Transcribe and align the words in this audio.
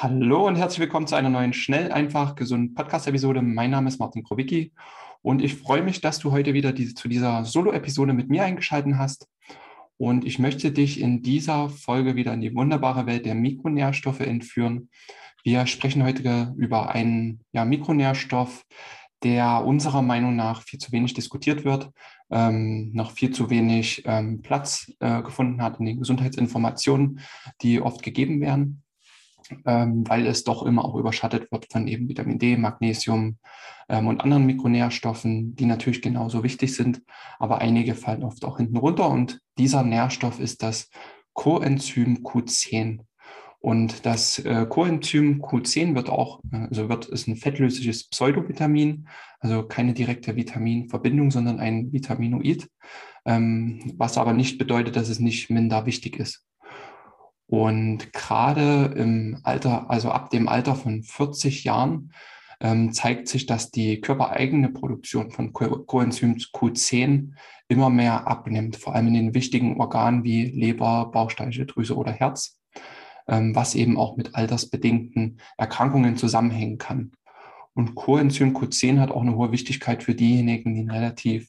Hallo 0.00 0.46
und 0.46 0.54
herzlich 0.54 0.78
willkommen 0.78 1.08
zu 1.08 1.16
einer 1.16 1.28
neuen 1.28 1.52
Schnell, 1.52 1.90
einfach, 1.90 2.36
gesunden 2.36 2.72
Podcast-Episode. 2.72 3.42
Mein 3.42 3.72
Name 3.72 3.88
ist 3.88 3.98
Martin 3.98 4.22
Krowicki 4.22 4.72
und 5.22 5.42
ich 5.42 5.56
freue 5.56 5.82
mich, 5.82 6.00
dass 6.00 6.20
du 6.20 6.30
heute 6.30 6.54
wieder 6.54 6.72
diese, 6.72 6.94
zu 6.94 7.08
dieser 7.08 7.44
Solo-Episode 7.44 8.12
mit 8.12 8.28
mir 8.28 8.44
eingeschaltet 8.44 8.94
hast. 8.94 9.26
Und 9.96 10.24
ich 10.24 10.38
möchte 10.38 10.70
dich 10.70 11.00
in 11.00 11.22
dieser 11.22 11.68
Folge 11.68 12.14
wieder 12.14 12.32
in 12.32 12.40
die 12.40 12.54
wunderbare 12.54 13.06
Welt 13.06 13.26
der 13.26 13.34
Mikronährstoffe 13.34 14.20
entführen. 14.20 14.88
Wir 15.42 15.66
sprechen 15.66 16.04
heute 16.04 16.54
über 16.56 16.90
einen 16.90 17.40
ja, 17.50 17.64
Mikronährstoff, 17.64 18.66
der 19.24 19.64
unserer 19.64 20.02
Meinung 20.02 20.36
nach 20.36 20.62
viel 20.62 20.78
zu 20.78 20.92
wenig 20.92 21.14
diskutiert 21.14 21.64
wird, 21.64 21.90
ähm, 22.30 22.92
noch 22.92 23.10
viel 23.10 23.32
zu 23.32 23.50
wenig 23.50 24.04
ähm, 24.06 24.42
Platz 24.42 24.92
äh, 25.00 25.22
gefunden 25.22 25.60
hat 25.60 25.80
in 25.80 25.86
den 25.86 25.98
Gesundheitsinformationen, 25.98 27.18
die 27.62 27.80
oft 27.80 28.04
gegeben 28.04 28.40
werden 28.40 28.84
ähm, 29.66 30.08
weil 30.08 30.26
es 30.26 30.44
doch 30.44 30.62
immer 30.64 30.84
auch 30.84 30.94
überschattet 30.94 31.50
wird 31.50 31.70
von 31.70 31.86
eben 31.86 32.08
Vitamin 32.08 32.38
D, 32.38 32.56
Magnesium 32.56 33.38
ähm, 33.88 34.06
und 34.06 34.20
anderen 34.20 34.46
Mikronährstoffen, 34.46 35.54
die 35.54 35.66
natürlich 35.66 36.02
genauso 36.02 36.42
wichtig 36.42 36.74
sind, 36.74 37.02
aber 37.38 37.60
einige 37.60 37.94
fallen 37.94 38.24
oft 38.24 38.44
auch 38.44 38.58
hinten 38.58 38.76
runter 38.76 39.08
und 39.08 39.40
dieser 39.58 39.82
Nährstoff 39.82 40.40
ist 40.40 40.62
das 40.62 40.88
Coenzym 41.34 42.18
Q10. 42.24 43.00
Und 43.60 44.06
das 44.06 44.38
äh, 44.38 44.66
Coenzym 44.68 45.42
Q10 45.42 45.94
wird 45.94 46.10
auch, 46.10 46.40
also 46.52 46.88
wird, 46.88 47.06
ist 47.06 47.26
ein 47.26 47.36
fettlösliches 47.36 48.08
Pseudovitamin, 48.08 49.08
also 49.40 49.64
keine 49.64 49.94
direkte 49.94 50.36
Vitaminverbindung, 50.36 51.30
sondern 51.30 51.58
ein 51.58 51.92
Vitaminoid, 51.92 52.68
ähm, 53.24 53.92
was 53.96 54.16
aber 54.16 54.32
nicht 54.32 54.58
bedeutet, 54.58 54.94
dass 54.96 55.08
es 55.08 55.18
nicht 55.18 55.50
minder 55.50 55.86
wichtig 55.86 56.18
ist. 56.18 56.47
Und 57.48 58.12
gerade 58.12 58.94
im 58.94 59.40
Alter, 59.42 59.90
also 59.90 60.10
ab 60.10 60.28
dem 60.30 60.48
Alter 60.48 60.74
von 60.74 61.02
40 61.02 61.64
Jahren, 61.64 62.12
ähm, 62.60 62.92
zeigt 62.92 63.28
sich, 63.28 63.46
dass 63.46 63.70
die 63.70 64.02
körpereigene 64.02 64.68
Produktion 64.68 65.30
von 65.30 65.52
Coenzym 65.54 66.34
Q10 66.34 67.32
immer 67.68 67.88
mehr 67.88 68.26
abnimmt, 68.26 68.76
vor 68.76 68.94
allem 68.94 69.08
in 69.08 69.14
den 69.14 69.34
wichtigen 69.34 69.80
Organen 69.80 70.24
wie 70.24 70.44
Leber, 70.44 71.10
Bauchspeicheldrüse 71.10 71.96
oder 71.96 72.12
Herz, 72.12 72.60
ähm, 73.26 73.54
was 73.54 73.74
eben 73.74 73.96
auch 73.96 74.18
mit 74.18 74.34
altersbedingten 74.34 75.40
Erkrankungen 75.56 76.16
zusammenhängen 76.16 76.76
kann. 76.76 77.12
Und 77.72 77.94
Coenzym 77.94 78.54
Q10 78.54 78.98
hat 78.98 79.10
auch 79.10 79.22
eine 79.22 79.36
hohe 79.36 79.52
Wichtigkeit 79.52 80.02
für 80.02 80.14
diejenigen, 80.14 80.74
die 80.74 80.80
einen 80.80 80.90
relativ 80.90 81.48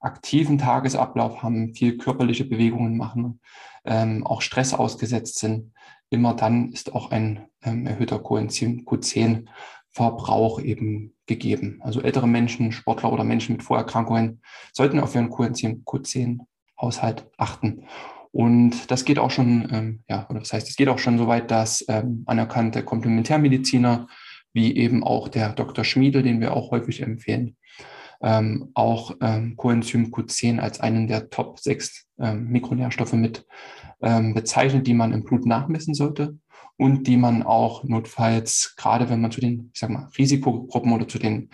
aktiven 0.00 0.58
Tagesablauf 0.58 1.42
haben, 1.42 1.74
viel 1.74 1.98
körperliche 1.98 2.44
Bewegungen 2.44 2.96
machen, 2.96 3.40
ähm, 3.84 4.26
auch 4.26 4.42
Stress 4.42 4.74
ausgesetzt 4.74 5.38
sind, 5.38 5.72
immer 6.10 6.34
dann 6.34 6.72
ist 6.72 6.94
auch 6.94 7.10
ein 7.10 7.46
ähm, 7.62 7.86
erhöhter 7.86 8.18
Coenzym 8.18 8.84
Q10 8.84 9.46
Verbrauch 9.92 10.60
eben 10.60 11.14
gegeben. 11.26 11.80
Also 11.82 12.00
ältere 12.00 12.28
Menschen, 12.28 12.72
Sportler 12.72 13.12
oder 13.12 13.24
Menschen 13.24 13.56
mit 13.56 13.62
Vorerkrankungen 13.62 14.40
sollten 14.72 15.00
auf 15.00 15.14
ihren 15.14 15.30
Coenzym 15.30 15.82
Q10 15.84 16.40
Haushalt 16.80 17.28
achten. 17.36 17.84
Und 18.32 18.90
das 18.90 19.04
geht 19.04 19.18
auch 19.18 19.30
schon, 19.30 19.68
ähm, 19.72 20.04
ja, 20.08 20.26
oder 20.30 20.38
das 20.38 20.52
heißt, 20.52 20.68
es 20.68 20.76
geht 20.76 20.88
auch 20.88 20.98
schon 20.98 21.18
so 21.18 21.26
weit, 21.26 21.50
dass 21.50 21.84
ähm, 21.88 22.22
anerkannte 22.26 22.84
Komplementärmediziner 22.84 24.06
wie 24.52 24.76
eben 24.76 25.02
auch 25.02 25.28
der 25.28 25.52
Dr. 25.52 25.84
Schmiedel, 25.84 26.22
den 26.22 26.40
wir 26.40 26.54
auch 26.54 26.70
häufig 26.70 27.02
empfehlen, 27.02 27.56
ähm, 28.22 28.70
auch 28.74 29.16
ähm, 29.20 29.56
Coenzym 29.56 30.06
Q10 30.06 30.58
als 30.58 30.80
einen 30.80 31.06
der 31.06 31.30
Top 31.30 31.58
6 31.58 32.06
ähm, 32.18 32.48
Mikronährstoffe 32.48 33.14
mit 33.14 33.46
ähm, 34.02 34.34
bezeichnet, 34.34 34.86
die 34.86 34.94
man 34.94 35.12
im 35.12 35.24
Blut 35.24 35.46
nachmessen 35.46 35.94
sollte 35.94 36.38
und 36.76 37.06
die 37.06 37.16
man 37.16 37.42
auch 37.42 37.84
notfalls, 37.84 38.74
gerade 38.76 39.08
wenn 39.10 39.20
man 39.20 39.30
zu 39.30 39.40
den, 39.40 39.70
ich 39.72 39.80
sag 39.80 39.90
mal, 39.90 40.08
Risikogruppen 40.16 40.92
oder 40.92 41.08
zu 41.08 41.18
den 41.18 41.50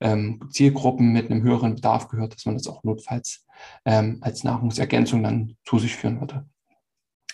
ähm, 0.00 0.40
Zielgruppen 0.50 1.12
mit 1.12 1.30
einem 1.30 1.42
höheren 1.42 1.74
Bedarf 1.74 2.08
gehört, 2.08 2.34
dass 2.34 2.44
man 2.44 2.56
das 2.56 2.66
auch 2.66 2.84
notfalls 2.84 3.46
ähm, 3.84 4.18
als 4.20 4.44
Nahrungsergänzung 4.44 5.22
dann 5.22 5.56
zu 5.64 5.78
sich 5.78 5.96
führen 5.96 6.20
würde. 6.20 6.46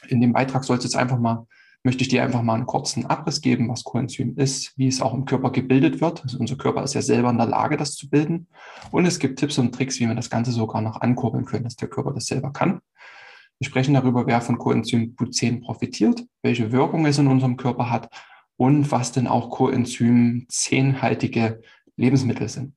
In 0.08 0.20
dem 0.20 0.32
Beitrag 0.32 0.64
soll 0.64 0.78
es 0.78 0.84
jetzt 0.84 0.96
einfach 0.96 1.18
mal 1.18 1.46
möchte 1.84 2.02
ich 2.02 2.08
dir 2.08 2.22
einfach 2.22 2.42
mal 2.42 2.54
einen 2.54 2.66
kurzen 2.66 3.06
Abriss 3.06 3.40
geben, 3.40 3.68
was 3.68 3.84
Coenzym 3.84 4.36
ist, 4.36 4.76
wie 4.78 4.86
es 4.86 5.02
auch 5.02 5.14
im 5.14 5.24
Körper 5.24 5.50
gebildet 5.50 6.00
wird. 6.00 6.22
Also 6.22 6.38
unser 6.38 6.56
Körper 6.56 6.82
ist 6.84 6.94
ja 6.94 7.02
selber 7.02 7.30
in 7.30 7.38
der 7.38 7.46
Lage, 7.46 7.76
das 7.76 7.94
zu 7.94 8.08
bilden. 8.08 8.46
Und 8.90 9.06
es 9.06 9.18
gibt 9.18 9.38
Tipps 9.38 9.58
und 9.58 9.74
Tricks, 9.74 9.98
wie 9.98 10.06
wir 10.06 10.14
das 10.14 10.30
Ganze 10.30 10.52
sogar 10.52 10.80
noch 10.80 11.00
ankurbeln 11.00 11.44
können, 11.44 11.64
dass 11.64 11.76
der 11.76 11.88
Körper 11.88 12.12
das 12.12 12.26
selber 12.26 12.52
kann. 12.52 12.80
Wir 13.58 13.66
sprechen 13.66 13.94
darüber, 13.94 14.26
wer 14.26 14.40
von 14.40 14.58
Coenzym 14.58 15.14
Q10 15.16 15.62
profitiert, 15.62 16.24
welche 16.42 16.72
Wirkung 16.72 17.06
es 17.06 17.18
in 17.18 17.28
unserem 17.28 17.56
Körper 17.56 17.90
hat 17.90 18.08
und 18.56 18.90
was 18.90 19.12
denn 19.12 19.26
auch 19.26 19.50
Coenzym 19.50 20.46
10-haltige 20.50 21.60
Lebensmittel 21.96 22.48
sind. 22.48 22.74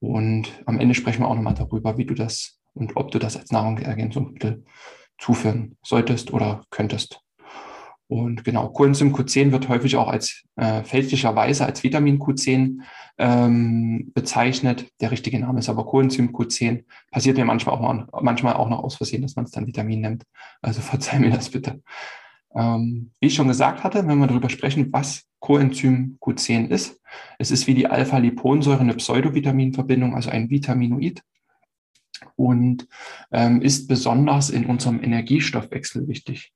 Und 0.00 0.62
am 0.66 0.80
Ende 0.80 0.94
sprechen 0.94 1.22
wir 1.22 1.28
auch 1.28 1.34
nochmal 1.34 1.54
darüber, 1.54 1.96
wie 1.98 2.04
du 2.04 2.14
das 2.14 2.58
und 2.74 2.96
ob 2.96 3.10
du 3.10 3.18
das 3.18 3.36
als 3.36 3.52
Nahrungsergänzungsmittel 3.52 4.64
zuführen 5.18 5.76
solltest 5.84 6.32
oder 6.32 6.62
könntest. 6.70 7.20
Und 8.12 8.44
genau, 8.44 8.68
Coenzym 8.68 9.14
Q10 9.14 9.52
wird 9.52 9.70
häufig 9.70 9.96
auch 9.96 10.08
als 10.08 10.44
äh, 10.56 10.84
fälschlicherweise 10.84 11.64
als 11.64 11.82
Vitamin 11.82 12.18
Q10 12.18 12.80
ähm, 13.16 14.10
bezeichnet. 14.12 14.86
Der 15.00 15.10
richtige 15.10 15.38
Name 15.38 15.60
ist 15.60 15.70
aber 15.70 15.86
Coenzym 15.86 16.28
Q10. 16.28 16.84
Passiert 17.10 17.38
mir 17.38 17.46
manchmal 17.46 17.74
auch, 17.74 18.20
manchmal 18.20 18.52
auch 18.52 18.68
noch 18.68 18.84
aus 18.84 18.96
Versehen, 18.96 19.22
dass 19.22 19.34
man 19.34 19.46
es 19.46 19.50
dann 19.50 19.66
Vitamin 19.66 20.02
nennt. 20.02 20.24
Also 20.60 20.80
verzeih 20.82 21.20
mir 21.20 21.30
das 21.30 21.48
bitte. 21.48 21.80
Ähm, 22.54 23.12
wie 23.18 23.28
ich 23.28 23.34
schon 23.34 23.48
gesagt 23.48 23.82
hatte, 23.82 24.06
wenn 24.06 24.18
wir 24.18 24.26
darüber 24.26 24.50
sprechen, 24.50 24.92
was 24.92 25.24
Coenzym 25.40 26.18
Q10 26.20 26.68
ist, 26.68 27.00
es 27.38 27.50
ist 27.50 27.66
wie 27.66 27.74
die 27.74 27.86
Alpha-Liponsäure 27.86 28.80
eine 28.80 28.92
Pseudovitaminverbindung, 28.92 30.14
also 30.14 30.28
ein 30.28 30.50
Vitaminoid 30.50 31.22
und 32.36 32.86
ähm, 33.30 33.62
ist 33.62 33.88
besonders 33.88 34.50
in 34.50 34.66
unserem 34.66 35.02
Energiestoffwechsel 35.02 36.08
wichtig. 36.08 36.52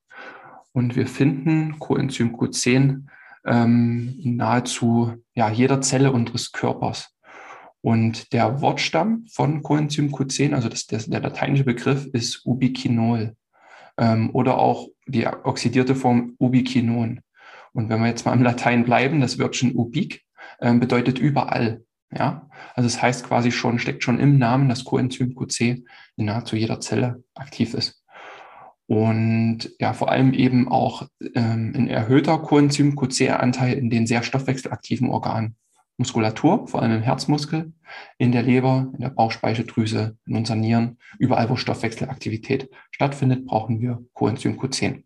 Und 0.77 0.95
wir 0.95 1.07
finden 1.07 1.79
Coenzym 1.79 2.37
Q10 2.37 3.07
ähm, 3.47 4.15
in 4.23 4.37
nahezu 4.37 5.15
ja, 5.35 5.49
jeder 5.49 5.81
Zelle 5.81 6.13
unseres 6.13 6.53
Körpers. 6.53 7.17
Und 7.81 8.35
der 8.35 8.61
Wortstamm 8.61 9.25
von 9.33 9.63
Coenzym 9.63 10.13
Q10, 10.13 10.53
also 10.53 10.69
das, 10.69 10.85
das, 10.85 11.07
der 11.07 11.21
lateinische 11.21 11.65
Begriff 11.65 12.05
ist 12.13 12.45
Ubiquinol 12.45 13.35
ähm, 13.97 14.29
oder 14.35 14.59
auch 14.59 14.89
die 15.07 15.27
oxidierte 15.27 15.95
Form 15.95 16.35
Ubiquinon. 16.39 17.23
Und 17.73 17.89
wenn 17.89 18.01
wir 18.01 18.09
jetzt 18.09 18.27
mal 18.27 18.35
im 18.35 18.43
Latein 18.43 18.85
bleiben, 18.85 19.23
das 19.23 19.39
Wörtchen 19.39 19.75
ubiq 19.75 20.21
ähm, 20.61 20.79
bedeutet 20.79 21.19
überall. 21.19 21.85
Ja, 22.15 22.51
also 22.75 22.87
es 22.87 22.97
das 22.97 23.03
heißt 23.03 23.25
quasi 23.25 23.51
schon, 23.51 23.79
steckt 23.79 24.05
schon 24.05 24.21
im 24.21 24.37
Namen, 24.37 24.69
dass 24.69 24.85
Coenzym 24.85 25.35
QC 25.35 25.85
in 26.17 26.27
nahezu 26.27 26.55
jeder 26.55 26.81
Zelle 26.81 27.25
aktiv 27.35 27.73
ist 27.73 27.96
und 28.87 29.71
ja, 29.81 29.93
vor 29.93 30.11
allem 30.11 30.33
eben 30.33 30.69
auch 30.69 31.09
ähm, 31.35 31.73
ein 31.75 31.89
erhöhter 31.89 32.39
Coenzym 32.39 32.95
Q10-Anteil 32.95 33.75
in 33.75 33.91
den 33.91 34.07
sehr 34.07 34.23
stoffwechselaktiven 34.23 35.11
Organen. 35.11 35.57
Muskulatur, 35.99 36.69
vor 36.69 36.83
allem 36.83 36.93
im 36.93 37.03
Herzmuskel, 37.03 37.73
in 38.19 38.31
der 38.31 38.43
Leber, 38.43 38.91
in 38.93 39.01
der 39.01 39.09
Bauchspeicheldrüse, 39.09 40.17
in 40.27 40.37
unseren 40.37 40.61
Nieren, 40.61 40.99
überall, 41.19 41.49
wo 41.49 41.57
Stoffwechselaktivität 41.57 42.69
stattfindet, 42.91 43.47
brauchen 43.47 43.81
wir 43.81 44.05
Coenzym 44.13 44.61
Q10. 44.61 45.05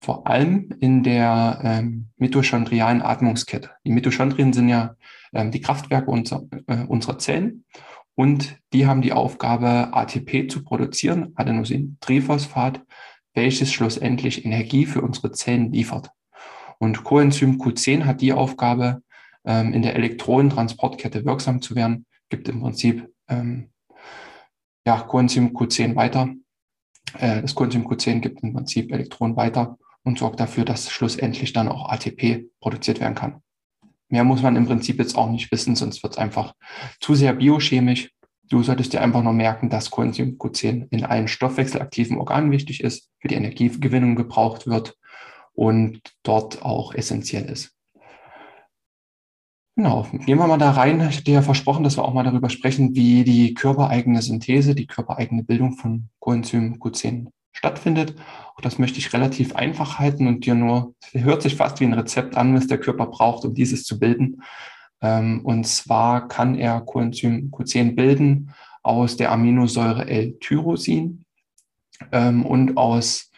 Vor 0.00 0.26
allem 0.28 0.70
in 0.80 1.02
der 1.02 1.60
ähm, 1.64 2.10
mitochondrialen 2.16 3.02
Atmungskette. 3.02 3.70
Die 3.84 3.90
Mitochondrien 3.90 4.52
sind 4.52 4.68
ja 4.68 4.94
ähm, 5.32 5.50
die 5.50 5.60
Kraftwerke 5.60 6.10
unser, 6.10 6.44
äh, 6.68 6.84
unserer 6.84 7.18
Zellen 7.18 7.64
und 8.16 8.58
die 8.72 8.86
haben 8.86 9.02
die 9.02 9.12
Aufgabe, 9.12 9.90
ATP 9.92 10.50
zu 10.50 10.64
produzieren, 10.64 11.32
Adenosintriphosphat, 11.36 12.82
welches 13.34 13.72
schlussendlich 13.72 14.44
Energie 14.44 14.86
für 14.86 15.02
unsere 15.02 15.30
Zellen 15.32 15.70
liefert. 15.70 16.10
Und 16.78 17.04
Coenzym 17.04 17.60
Q10 17.60 18.04
hat 18.04 18.22
die 18.22 18.32
Aufgabe, 18.32 19.02
ähm, 19.44 19.72
in 19.72 19.82
der 19.82 19.94
Elektronentransportkette 19.96 21.24
wirksam 21.24 21.60
zu 21.60 21.76
werden, 21.76 22.06
gibt 22.30 22.48
im 22.48 22.60
Prinzip 22.60 23.06
ähm, 23.28 23.70
ja, 24.86 24.98
Coenzym 25.00 25.48
Q10 25.48 25.94
weiter. 25.94 26.30
Äh, 27.18 27.42
das 27.42 27.54
Coenzym 27.54 27.86
Q10 27.86 28.20
gibt 28.20 28.42
im 28.42 28.54
Prinzip 28.54 28.90
Elektronen 28.92 29.36
weiter 29.36 29.78
und 30.04 30.18
sorgt 30.18 30.40
dafür, 30.40 30.64
dass 30.64 30.90
schlussendlich 30.90 31.52
dann 31.52 31.68
auch 31.68 31.90
ATP 31.90 32.48
produziert 32.60 33.00
werden 33.00 33.14
kann. 33.14 33.42
Mehr 34.08 34.24
muss 34.24 34.42
man 34.42 34.56
im 34.56 34.66
Prinzip 34.66 34.98
jetzt 34.98 35.16
auch 35.16 35.30
nicht 35.30 35.50
wissen, 35.50 35.74
sonst 35.74 36.02
wird 36.02 36.14
es 36.14 36.18
einfach 36.18 36.54
zu 37.00 37.14
sehr 37.14 37.32
biochemisch. 37.32 38.10
Du 38.48 38.62
solltest 38.62 38.92
dir 38.92 39.00
einfach 39.00 39.22
nur 39.22 39.32
merken, 39.32 39.70
dass 39.70 39.90
Coenzym 39.90 40.38
Q10 40.38 40.86
in 40.90 41.04
allen 41.04 41.26
stoffwechselaktiven 41.26 42.18
Organen 42.18 42.52
wichtig 42.52 42.82
ist, 42.82 43.10
für 43.18 43.28
die 43.28 43.34
Energiegewinnung 43.34 44.14
gebraucht 44.14 44.68
wird 44.68 44.96
und 45.52 46.00
dort 46.22 46.62
auch 46.62 46.94
essentiell 46.94 47.46
ist. 47.46 47.72
Genau, 49.74 50.06
gehen 50.10 50.38
wir 50.38 50.46
mal 50.46 50.56
da 50.56 50.70
rein. 50.70 51.06
Ich 51.10 51.18
hatte 51.18 51.30
ja 51.32 51.42
versprochen, 51.42 51.84
dass 51.84 51.98
wir 51.98 52.04
auch 52.04 52.14
mal 52.14 52.22
darüber 52.22 52.48
sprechen, 52.48 52.94
wie 52.94 53.24
die 53.24 53.52
körpereigene 53.52 54.22
Synthese, 54.22 54.74
die 54.74 54.86
körpereigene 54.86 55.42
Bildung 55.42 55.72
von 55.72 56.08
Coenzym 56.18 56.76
Q10 56.76 57.26
stattfindet. 57.56 58.14
Auch 58.54 58.60
das 58.60 58.78
möchte 58.78 58.98
ich 58.98 59.12
relativ 59.12 59.54
einfach 59.56 59.98
halten 59.98 60.26
und 60.26 60.46
dir 60.46 60.54
nur, 60.54 60.94
hört 61.12 61.42
sich 61.42 61.56
fast 61.56 61.80
wie 61.80 61.84
ein 61.84 61.94
Rezept 61.94 62.36
an, 62.36 62.54
was 62.54 62.66
der 62.66 62.78
Körper 62.78 63.06
braucht, 63.06 63.44
um 63.44 63.54
dieses 63.54 63.84
zu 63.84 63.98
bilden. 63.98 64.42
Ähm, 65.00 65.40
und 65.44 65.66
zwar 65.66 66.28
kann 66.28 66.56
er 66.56 66.80
Coenzym 66.80 67.50
Q10 67.50 67.94
bilden 67.94 68.52
aus 68.82 69.16
der 69.16 69.32
Aminosäure 69.32 70.08
L-Tyrosin 70.08 71.24
ähm, 72.12 72.46
und 72.46 72.76
aus 72.76 73.30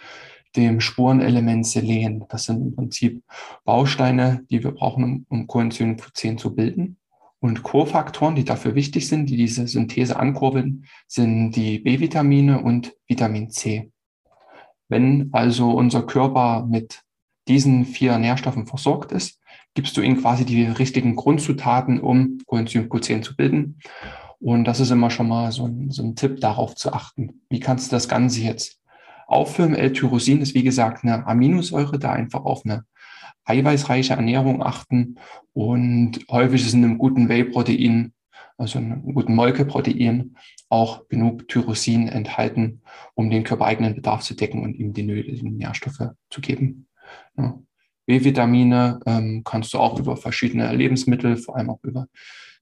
dem 0.57 0.81
Spurenelement 0.81 1.67
Selen. 1.67 2.25
Das 2.29 2.45
sind 2.45 2.61
im 2.61 2.75
Prinzip 2.75 3.23
Bausteine, 3.65 4.45
die 4.51 4.63
wir 4.63 4.73
brauchen, 4.73 5.27
um 5.29 5.47
Coenzym 5.47 5.97
Q10 5.97 6.37
zu 6.37 6.55
bilden. 6.55 6.97
Und 7.41 7.63
Kofaktoren, 7.63 8.35
die 8.35 8.45
dafür 8.45 8.75
wichtig 8.75 9.07
sind, 9.07 9.31
die 9.31 9.37
diese 9.37 9.69
Synthese 9.69 10.19
ankurbeln, 10.19 10.87
sind 11.07 11.53
die 11.53 11.79
B-Vitamine 11.79 12.61
und 12.61 12.95
Vitamin 13.07 13.51
C. 13.51 13.93
Wenn 14.89 15.29
also 15.33 15.71
unser 15.71 16.03
Körper 16.03 16.67
mit 16.69 17.03
diesen 17.47 17.85
vier 17.85 18.19
Nährstoffen 18.19 18.67
versorgt 18.67 19.13
ist, 19.13 19.41
gibst 19.75 19.97
du 19.97 20.01
ihm 20.01 20.21
quasi 20.21 20.45
die 20.45 20.65
richtigen 20.65 21.17
Grundzutaten, 21.17 22.01
um 22.01 22.39
Coenzym 22.47 22.89
Q10 22.89 23.23
zu 23.23 23.37
bilden. 23.37 23.79
Und 24.41 24.65
das 24.65 24.81
ist 24.81 24.91
immer 24.91 25.11
schon 25.11 25.29
mal 25.29 25.51
so 25.53 25.67
ein, 25.67 25.91
so 25.91 26.03
ein 26.03 26.15
Tipp, 26.15 26.41
darauf 26.41 26.75
zu 26.75 26.93
achten. 26.93 27.43
Wie 27.49 27.61
kannst 27.61 27.91
du 27.91 27.97
das 27.97 28.09
Ganze 28.09 28.41
jetzt 28.41 28.81
auffüllen? 29.27 29.75
L-Tyrosin 29.75 30.41
ist, 30.41 30.55
wie 30.55 30.63
gesagt, 30.63 31.05
eine 31.05 31.27
Aminosäure, 31.27 31.99
da 31.99 32.13
einfach 32.13 32.45
auf 32.45 32.65
eine 32.65 32.85
eiweißreiche 33.45 34.15
Ernährung 34.15 34.63
achten 34.63 35.17
und 35.53 36.21
häufig 36.31 36.65
ist 36.65 36.75
in 36.75 36.85
einem 36.85 36.99
guten 36.99 37.29
Whey-Protein, 37.29 38.13
also 38.59 38.79
einem 38.79 39.15
guten 39.15 39.35
Molkeprotein, 39.35 40.37
auch 40.69 41.09
genug 41.09 41.49
Tyrosin 41.49 42.09
enthalten, 42.09 42.83
um 43.15 43.31
den 43.31 43.45
körpereigenen 43.45 43.95
Bedarf 43.95 44.23
zu 44.23 44.35
decken 44.35 44.63
und 44.63 44.75
ihm 44.75 44.93
die 44.93 45.05
nötigen 45.05 45.57
Nährstoffe 45.57 46.11
zu 46.29 46.41
geben. 46.41 46.89
Ja. 47.37 47.59
B-Vitamine 48.07 49.01
ähm, 49.05 49.43
kannst 49.45 49.75
du 49.75 49.79
auch 49.79 49.99
über 49.99 50.17
verschiedene 50.17 50.75
Lebensmittel, 50.75 51.37
vor 51.37 51.57
allem 51.57 51.69
auch 51.69 51.83
über 51.83 52.07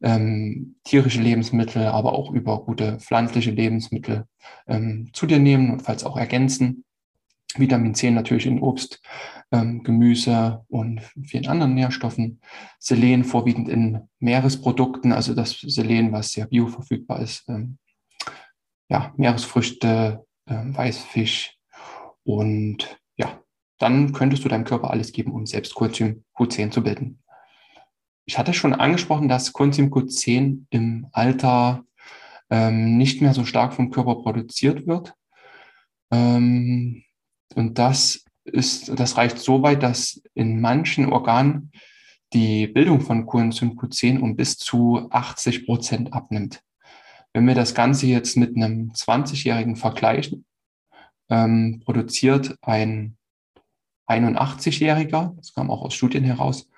ähm, 0.02 0.76
tierische 0.84 1.22
Lebensmittel, 1.22 1.86
aber 1.86 2.14
auch 2.14 2.32
über 2.32 2.64
gute 2.64 2.98
pflanzliche 2.98 3.52
Lebensmittel 3.52 4.24
ähm, 4.66 5.08
zu 5.12 5.26
dir 5.26 5.38
nehmen 5.38 5.70
und 5.70 5.82
falls 5.82 6.04
auch 6.04 6.16
ergänzen. 6.16 6.84
Vitamin 7.58 7.94
C 7.94 8.10
natürlich 8.10 8.46
in 8.46 8.60
Obst, 8.60 9.00
ähm, 9.52 9.82
Gemüse 9.82 10.64
und 10.68 11.00
vielen 11.24 11.46
anderen 11.46 11.74
Nährstoffen. 11.74 12.40
Selen 12.78 13.24
vorwiegend 13.24 13.68
in 13.68 14.08
Meeresprodukten, 14.18 15.12
also 15.12 15.34
das 15.34 15.58
Selen, 15.60 16.12
was 16.12 16.32
sehr 16.32 16.46
bioverfügbar 16.46 17.20
ist. 17.20 17.48
Ähm, 17.48 17.78
ja, 18.88 19.12
Meeresfrüchte, 19.16 20.24
äh, 20.46 20.54
Weißfisch 20.54 21.56
und 22.24 22.98
ja, 23.16 23.40
dann 23.78 24.12
könntest 24.12 24.44
du 24.44 24.48
deinem 24.48 24.64
Körper 24.64 24.90
alles 24.90 25.12
geben, 25.12 25.32
um 25.32 25.46
selbst 25.46 25.74
Coenzym 25.74 26.24
Q10 26.36 26.70
zu 26.70 26.82
bilden. 26.82 27.22
Ich 28.24 28.38
hatte 28.38 28.52
schon 28.52 28.74
angesprochen, 28.74 29.28
dass 29.28 29.52
Coenzym 29.52 29.90
Q10 29.90 30.66
im 30.70 31.06
Alter 31.12 31.84
ähm, 32.50 32.96
nicht 32.96 33.22
mehr 33.22 33.34
so 33.34 33.44
stark 33.44 33.74
vom 33.74 33.90
Körper 33.90 34.16
produziert 34.16 34.86
wird. 34.86 35.14
Ähm, 36.10 37.02
und 37.56 37.78
das 37.78 38.24
ist, 38.44 38.98
das 38.98 39.16
reicht 39.16 39.38
so 39.38 39.62
weit, 39.62 39.82
dass 39.82 40.22
in 40.34 40.60
manchen 40.60 41.12
Organen 41.12 41.72
die 42.32 42.66
Bildung 42.66 43.00
von 43.00 43.26
Coenzym 43.26 43.72
Q10 43.78 44.20
um 44.20 44.36
bis 44.36 44.58
zu 44.58 45.08
80 45.10 45.64
Prozent 45.64 46.12
abnimmt. 46.12 46.60
Wenn 47.32 47.46
wir 47.46 47.54
das 47.54 47.74
Ganze 47.74 48.06
jetzt 48.06 48.36
mit 48.36 48.56
einem 48.56 48.92
20-Jährigen 48.92 49.76
vergleichen, 49.76 50.44
ähm, 51.30 51.82
produziert 51.84 52.56
ein 52.62 53.16
81-Jähriger, 54.06 55.34
das 55.36 55.54
kam 55.54 55.70
auch 55.70 55.82
aus 55.82 55.94
Studien 55.94 56.24
heraus, 56.24 56.68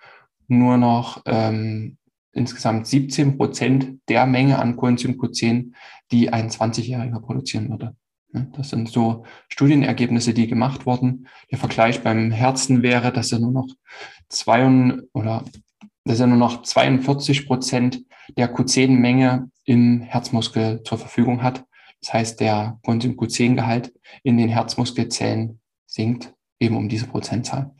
nur 0.46 0.76
noch 0.78 1.22
ähm, 1.26 1.98
insgesamt 2.32 2.86
17 2.86 3.36
Prozent 3.36 4.00
der 4.08 4.26
Menge 4.26 4.58
an 4.58 4.76
Coenzym 4.76 5.20
Q10, 5.20 5.72
die 6.12 6.32
ein 6.32 6.50
20-Jähriger 6.50 7.20
produzieren 7.20 7.68
würde. 7.68 7.96
Das 8.30 8.70
sind 8.70 8.90
so 8.90 9.24
Studienergebnisse, 9.48 10.34
die 10.34 10.46
gemacht 10.46 10.84
wurden. 10.84 11.28
Der 11.50 11.58
Vergleich 11.58 12.02
beim 12.02 12.30
Herzen 12.30 12.82
wäre, 12.82 13.12
dass 13.12 13.32
er 13.32 13.38
nur 13.38 13.52
noch 13.52 13.68
zwei 14.28 14.66
oder 15.12 15.44
dass 16.04 16.20
er 16.20 16.26
nur 16.26 16.38
noch 16.38 16.62
42 16.62 17.46
Prozent 17.46 18.02
der 18.36 18.54
Q10-Menge 18.54 19.50
im 19.64 20.02
Herzmuskel 20.02 20.82
zur 20.82 20.98
Verfügung 20.98 21.42
hat. 21.42 21.64
Das 22.00 22.12
heißt, 22.12 22.40
der 22.40 22.78
Coenzym 22.82 23.12
Q10-Gehalt 23.12 23.92
in 24.22 24.36
den 24.36 24.48
Herzmuskelzellen 24.48 25.60
sinkt 25.86 26.34
eben 26.60 26.76
um 26.76 26.88
diese 26.88 27.06
Prozentzahl. 27.06 27.74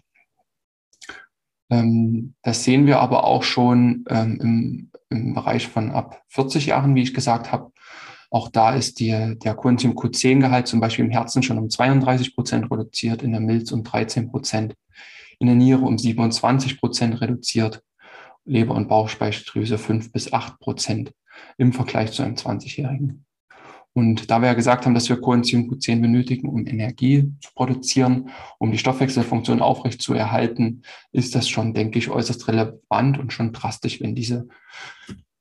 Ähm, 1.70 2.34
das 2.42 2.64
sehen 2.64 2.86
wir 2.86 3.00
aber 3.00 3.24
auch 3.24 3.42
schon 3.42 4.04
ähm, 4.08 4.90
im 5.10 5.34
Bereich 5.34 5.68
von 5.68 5.90
ab 5.90 6.22
40 6.28 6.66
Jahren, 6.66 6.94
wie 6.94 7.02
ich 7.02 7.14
gesagt 7.14 7.52
habe. 7.52 7.72
Auch 8.30 8.48
da 8.48 8.74
ist 8.74 9.00
die, 9.00 9.36
der 9.42 9.54
Coenzym 9.54 9.92
Q10-Gehalt 9.92 10.66
zum 10.66 10.80
Beispiel 10.80 11.06
im 11.06 11.10
Herzen 11.10 11.42
schon 11.42 11.58
um 11.58 11.70
32 11.70 12.34
Prozent 12.34 12.70
reduziert, 12.70 13.22
in 13.22 13.32
der 13.32 13.40
Milz 13.40 13.72
um 13.72 13.82
13 13.82 14.30
Prozent, 14.30 14.74
in 15.38 15.46
der 15.46 15.56
Niere 15.56 15.82
um 15.82 15.96
27 15.96 16.78
Prozent 16.78 17.20
reduziert, 17.20 17.82
Leber- 18.44 18.74
und 18.74 18.88
Bauchspeicheldrüse 18.88 19.78
5 19.78 20.12
bis 20.12 20.32
8 20.32 20.58
Prozent 20.58 21.12
im 21.56 21.72
Vergleich 21.72 22.12
zu 22.12 22.22
einem 22.22 22.34
20-Jährigen. 22.34 23.24
Und 23.94 24.30
da 24.30 24.40
wir 24.40 24.48
ja 24.48 24.54
gesagt 24.54 24.84
haben, 24.84 24.94
dass 24.94 25.08
wir 25.08 25.20
Coenzym 25.20 25.68
Q10 25.70 26.00
benötigen, 26.00 26.48
um 26.48 26.66
Energie 26.66 27.32
zu 27.40 27.50
produzieren, 27.54 28.30
um 28.58 28.70
die 28.70 28.78
Stoffwechselfunktion 28.78 29.60
aufrecht 29.60 30.02
zu 30.02 30.14
erhalten, 30.14 30.82
ist 31.10 31.34
das 31.34 31.48
schon, 31.48 31.74
denke 31.74 31.98
ich, 31.98 32.10
äußerst 32.10 32.46
relevant 32.46 33.18
und 33.18 33.32
schon 33.32 33.52
drastisch, 33.52 34.00
wenn 34.00 34.14
diese 34.14 34.46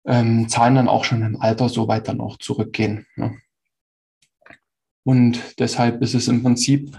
ähm, 0.07 0.47
Zahlen 0.47 0.75
dann 0.75 0.87
auch 0.87 1.03
schon 1.03 1.21
im 1.21 1.39
Alter 1.39 1.69
so 1.69 1.87
weit 1.87 2.07
dann 2.07 2.21
auch 2.21 2.37
zurückgehen. 2.37 3.05
Ne? 3.15 3.37
Und 5.03 5.59
deshalb 5.59 6.01
ist 6.01 6.15
es 6.15 6.27
im 6.27 6.41
Prinzip 6.41 6.97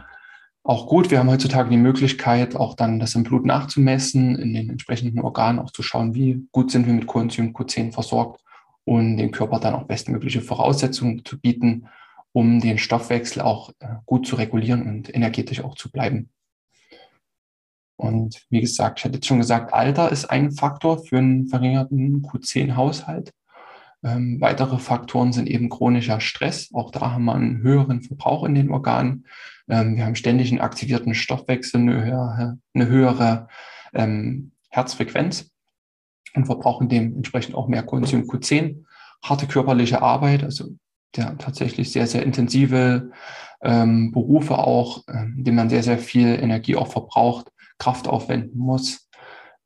auch 0.63 0.87
gut. 0.87 1.11
Wir 1.11 1.19
haben 1.19 1.31
heutzutage 1.31 1.71
die 1.71 1.79
Möglichkeit, 1.79 2.55
auch 2.55 2.75
dann 2.75 3.01
das 3.01 3.15
im 3.15 3.23
Blut 3.23 3.47
nachzumessen, 3.47 4.37
in 4.37 4.53
den 4.53 4.71
entsprechenden 4.71 5.21
Organen 5.21 5.59
auch 5.59 5.71
zu 5.71 5.83
schauen, 5.83 6.15
wie 6.15 6.47
gut 6.53 6.71
sind 6.71 6.87
wir 6.87 6.93
mit 6.93 7.07
Coenzym 7.07 7.55
Q10 7.55 7.93
versorgt 7.93 8.43
und 8.85 9.17
dem 9.17 9.31
Körper 9.31 9.59
dann 9.59 9.75
auch 9.75 9.85
bestmögliche 9.85 10.43
Voraussetzungen 10.43 11.25
zu 11.25 11.41
bieten, 11.41 11.89
um 12.33 12.61
den 12.61 12.79
Stoffwechsel 12.79 13.43
auch 13.43 13.71
äh, 13.81 13.87
gut 14.05 14.27
zu 14.27 14.37
regulieren 14.37 14.87
und 14.87 15.15
energetisch 15.15 15.65
auch 15.65 15.75
zu 15.75 15.91
bleiben. 15.91 16.31
Und 17.99 18.47
wie 18.49 18.61
gesagt, 18.61 19.01
ich 19.01 19.05
hatte 19.05 19.17
jetzt 19.17 19.27
schon 19.27 19.41
gesagt, 19.41 19.75
Alter 19.75 20.11
ist 20.13 20.27
ein 20.27 20.53
Faktor 20.53 21.05
für 21.05 21.19
einen 21.19 21.49
verringerten 21.49 22.23
Q10-Haushalt. 22.23 23.33
Ähm, 24.05 24.41
weitere 24.41 24.79
Faktoren 24.79 25.33
sind 25.33 25.49
eben 25.49 25.69
chronischer 25.69 26.21
Stress. 26.21 26.71
Auch 26.73 26.93
da 26.93 27.11
haben 27.11 27.25
wir 27.25 27.35
einen 27.35 27.61
höheren 27.61 28.01
Verbrauch 28.03 28.45
in 28.45 28.55
den 28.55 28.71
Organen. 28.71 29.27
Ähm, 29.69 29.97
wir 29.97 30.07
haben 30.07 30.15
ständig 30.15 30.53
einen 30.53 30.61
aktivierten 30.61 31.13
Stoffwechsel, 31.13 31.81
eine 31.81 32.05
höhere, 32.05 32.59
eine 32.73 32.87
höhere 32.87 33.49
ähm, 33.93 34.53
Herzfrequenz 34.69 35.51
und 36.35 36.47
verbrauchen 36.47 36.89
dementsprechend 36.89 37.57
auch 37.57 37.67
mehr 37.67 37.83
Coenzym 37.83 38.23
Q10. 38.23 38.85
Harte 39.25 39.49
körperliche 39.49 40.03
Arbeit, 40.03 40.45
also 40.45 40.69
der 41.17 41.37
tatsächlich 41.37 41.91
sehr, 41.91 42.07
sehr 42.07 42.23
intensive 42.23 43.11
ähm, 43.61 44.13
Berufe 44.13 44.57
auch, 44.57 45.03
ähm, 45.09 45.35
in 45.39 45.45
denen 45.45 45.57
man 45.57 45.71
sehr, 45.71 45.83
sehr 45.83 45.99
viel 45.99 46.29
Energie 46.29 46.77
auch 46.77 46.93
verbraucht, 46.93 47.51
Kraft 47.79 48.09
aufwenden 48.09 48.59
muss. 48.59 49.09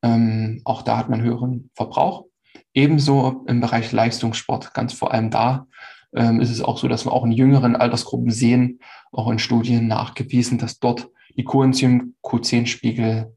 Ähm, 0.02 0.61
auch 0.64 0.83
da 0.83 0.99
hat 0.99 1.09
man 1.09 1.23
höheren 1.23 1.71
Verbrauch. 1.75 2.26
Ebenso 2.75 3.45
im 3.47 3.61
Bereich 3.61 3.92
Leistungssport, 3.92 4.75
ganz 4.75 4.92
vor 4.92 5.12
allem 5.12 5.31
da 5.31 5.66
ähm, 6.14 6.40
ist 6.40 6.50
es 6.50 6.62
auch 6.62 6.78
so, 6.78 6.88
dass 6.88 7.04
wir 7.04 7.12
auch 7.12 7.25
in 7.25 7.33
jüngeren 7.33 7.76
Altersgruppen 7.76 8.31
sehen, 8.31 8.81
auch 9.12 9.31
in 9.31 9.38
Studien 9.38 9.87
nachgewiesen, 9.87 10.59
dass 10.59 10.78
dort 10.78 11.09
die 11.37 11.45
Coenzym 11.45 12.14
Q10-Spiegel 12.23 13.35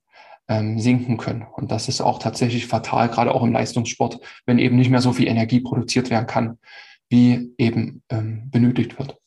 ähm, 0.48 0.80
sinken 0.80 1.18
können. 1.18 1.46
Und 1.54 1.72
das 1.72 1.88
ist 1.88 2.02
auch 2.02 2.20
tatsächlich 2.20 2.68
fatal, 2.68 3.10
gerade 3.10 3.34
auch 3.34 3.44
im 3.44 3.54
Leistungssport, 3.54 4.20
wenn 4.46 4.60
eben 4.60 4.76
nicht 4.76 4.90
mehr 4.90 5.02
so 5.02 5.14
viel 5.14 5.28
Energie 5.28 5.62
produziert 5.62 6.10
werden 6.10 6.28
kann, 6.28 6.60
wie 7.10 7.54
eben 7.58 8.04
ähm, 8.10 8.50
benötigt 8.52 9.00
wird. 9.00 9.18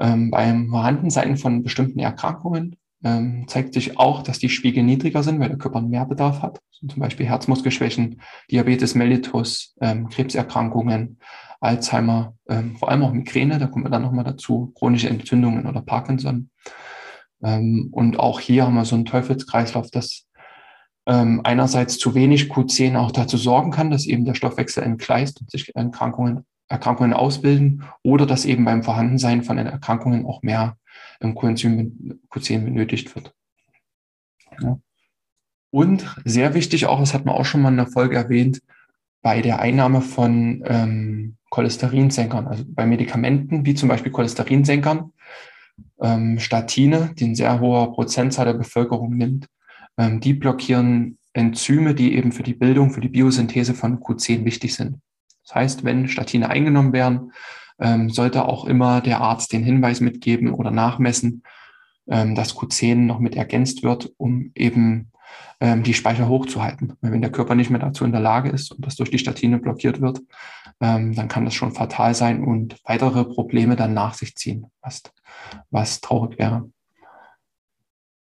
Ähm, 0.00 0.30
beim 0.30 0.68
Vorhandensein 0.70 1.36
von 1.36 1.62
bestimmten 1.62 2.00
Erkrankungen 2.00 2.76
ähm, 3.04 3.44
zeigt 3.46 3.74
sich 3.74 3.98
auch, 3.98 4.22
dass 4.22 4.38
die 4.38 4.48
Spiegel 4.48 4.82
niedriger 4.82 5.22
sind, 5.22 5.38
weil 5.38 5.50
der 5.50 5.58
Körper 5.58 5.82
mehr 5.82 6.06
Bedarf 6.06 6.42
hat. 6.42 6.60
zum 6.70 7.00
Beispiel 7.00 7.26
Herzmuskelschwächen, 7.26 8.20
Diabetes 8.50 8.94
mellitus, 8.94 9.74
ähm, 9.80 10.08
Krebserkrankungen, 10.08 11.18
Alzheimer, 11.60 12.34
ähm, 12.48 12.76
vor 12.76 12.90
allem 12.90 13.02
auch 13.02 13.12
Migräne, 13.12 13.58
da 13.58 13.66
kommen 13.66 13.84
wir 13.84 13.90
dann 13.90 14.02
nochmal 14.02 14.24
dazu, 14.24 14.72
chronische 14.74 15.08
Entzündungen 15.08 15.66
oder 15.66 15.80
Parkinson. 15.80 16.50
Ähm, 17.42 17.88
und 17.92 18.18
auch 18.18 18.40
hier 18.40 18.66
haben 18.66 18.74
wir 18.74 18.84
so 18.84 18.96
einen 18.96 19.04
Teufelskreislauf, 19.04 19.90
dass 19.90 20.26
ähm, 21.06 21.42
einerseits 21.44 21.98
zu 21.98 22.14
wenig 22.14 22.50
Q10 22.50 22.96
auch 22.96 23.12
dazu 23.12 23.36
sorgen 23.36 23.70
kann, 23.70 23.90
dass 23.90 24.06
eben 24.06 24.24
der 24.24 24.34
Stoffwechsel 24.34 24.82
entgleist 24.82 25.40
und 25.40 25.50
sich 25.50 25.74
Erkrankungen, 25.74 26.46
Erkrankungen 26.68 27.12
ausbilden 27.12 27.84
oder 28.02 28.26
dass 28.26 28.46
eben 28.46 28.64
beim 28.64 28.82
Vorhandensein 28.82 29.42
von 29.42 29.58
Erkrankungen 29.58 30.26
auch 30.26 30.42
mehr 30.42 30.76
Coenzym 31.34 32.20
Q10 32.30 32.64
benötigt 32.64 33.14
wird. 33.14 33.34
Ja. 34.60 34.78
Und 35.70 36.14
sehr 36.24 36.54
wichtig 36.54 36.86
auch, 36.86 37.00
das 37.00 37.14
hat 37.14 37.24
man 37.24 37.34
auch 37.34 37.44
schon 37.44 37.62
mal 37.62 37.70
in 37.70 37.76
der 37.76 37.86
Folge 37.86 38.16
erwähnt, 38.16 38.62
bei 39.22 39.40
der 39.40 39.58
Einnahme 39.58 40.02
von 40.02 40.62
ähm, 40.66 41.36
Cholesterinsenkern, 41.50 42.46
also 42.46 42.64
bei 42.66 42.86
Medikamenten 42.86 43.64
wie 43.64 43.74
zum 43.74 43.88
Beispiel 43.88 44.12
Cholesterinsenkern, 44.12 45.12
ähm, 46.00 46.38
Statine, 46.38 47.12
die 47.18 47.24
ein 47.24 47.34
sehr 47.34 47.58
hoher 47.58 47.92
Prozentzahl 47.92 48.44
der 48.44 48.54
Bevölkerung 48.54 49.16
nimmt, 49.16 49.46
ähm, 49.96 50.20
die 50.20 50.34
blockieren 50.34 51.18
Enzyme, 51.32 51.94
die 51.94 52.14
eben 52.14 52.32
für 52.32 52.42
die 52.42 52.54
Bildung, 52.54 52.90
für 52.90 53.00
die 53.00 53.08
Biosynthese 53.08 53.74
von 53.74 53.98
Q10 53.98 54.44
wichtig 54.44 54.74
sind. 54.74 54.98
Das 55.44 55.54
heißt, 55.54 55.84
wenn 55.84 56.08
Statine 56.08 56.48
eingenommen 56.50 56.92
werden, 56.92 57.32
ähm, 57.78 58.10
sollte 58.10 58.46
auch 58.46 58.64
immer 58.64 59.00
der 59.00 59.20
Arzt 59.20 59.52
den 59.52 59.64
Hinweis 59.64 60.00
mitgeben 60.00 60.52
oder 60.52 60.70
nachmessen, 60.70 61.42
ähm, 62.08 62.34
dass 62.34 62.56
Q10 62.56 62.96
noch 62.96 63.18
mit 63.18 63.36
ergänzt 63.36 63.82
wird, 63.82 64.12
um 64.16 64.52
eben 64.54 65.10
ähm, 65.60 65.82
die 65.82 65.94
Speicher 65.94 66.28
hochzuhalten. 66.28 66.94
Wenn 67.00 67.22
der 67.22 67.32
Körper 67.32 67.54
nicht 67.54 67.70
mehr 67.70 67.80
dazu 67.80 68.04
in 68.04 68.12
der 68.12 68.20
Lage 68.20 68.50
ist 68.50 68.72
und 68.72 68.86
das 68.86 68.96
durch 68.96 69.10
die 69.10 69.18
Statine 69.18 69.58
blockiert 69.58 70.00
wird, 70.00 70.20
ähm, 70.80 71.14
dann 71.14 71.28
kann 71.28 71.44
das 71.44 71.54
schon 71.54 71.72
fatal 71.72 72.14
sein 72.14 72.44
und 72.44 72.76
weitere 72.84 73.24
Probleme 73.24 73.76
dann 73.76 73.94
nach 73.94 74.14
sich 74.14 74.36
ziehen, 74.36 74.66
was, 74.80 75.02
was 75.70 76.00
traurig 76.00 76.38
wäre. 76.38 76.70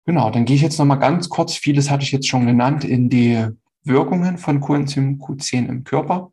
Genau, 0.05 0.31
dann 0.31 0.45
gehe 0.45 0.55
ich 0.55 0.61
jetzt 0.61 0.79
nochmal 0.79 0.99
ganz 0.99 1.27
kurz, 1.27 1.55
vieles 1.55 1.91
hatte 1.91 2.03
ich 2.03 2.13
jetzt 2.13 2.29
schon 2.29 2.45
genannt, 2.45 2.85
in 2.85 3.09
die 3.09 3.45
Wirkungen 3.83 4.37
von 4.37 4.61
Coenzym 4.61 5.19
Q10 5.19 5.67
im 5.67 5.83
Körper 5.83 6.31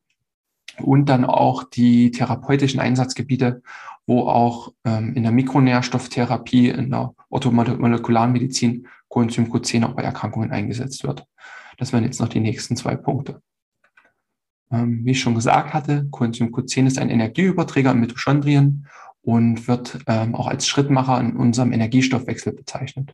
und 0.83 1.09
dann 1.09 1.25
auch 1.25 1.64
die 1.64 2.11
therapeutischen 2.11 2.81
Einsatzgebiete, 2.81 3.62
wo 4.07 4.23
auch 4.28 4.73
ähm, 4.85 5.14
in 5.14 5.23
der 5.23 5.33
Mikronährstofftherapie, 5.33 6.69
in 6.69 6.90
der 6.90 7.14
Orthomolekularmedizin 7.31 8.87
Coenzym 9.09 9.52
Q10 9.52 9.85
auch 9.85 9.95
bei 9.95 10.02
Erkrankungen 10.02 10.50
eingesetzt 10.50 11.04
wird. 11.04 11.26
Das 11.78 11.93
wären 11.93 12.04
jetzt 12.04 12.21
noch 12.21 12.28
die 12.28 12.40
nächsten 12.40 12.76
zwei 12.76 12.97
Punkte. 12.97 13.40
Ähm, 14.71 15.04
wie 15.04 15.12
ich 15.12 15.21
schon 15.21 15.35
gesagt 15.35 15.73
hatte, 15.73 16.07
Coenzym 16.11 16.49
Q10 16.49 16.87
ist 16.87 16.99
ein 16.99 17.11
Energieüberträger 17.11 17.93
in 17.93 18.00
Mitochondrien 18.00 18.87
und 19.23 19.69
wird 19.69 20.00
ähm, 20.07 20.35
auch 20.35 20.47
als 20.47 20.66
Schrittmacher 20.66 21.19
in 21.21 21.37
unserem 21.37 21.73
Energiestoffwechsel 21.73 22.52
bezeichnet. 22.52 23.12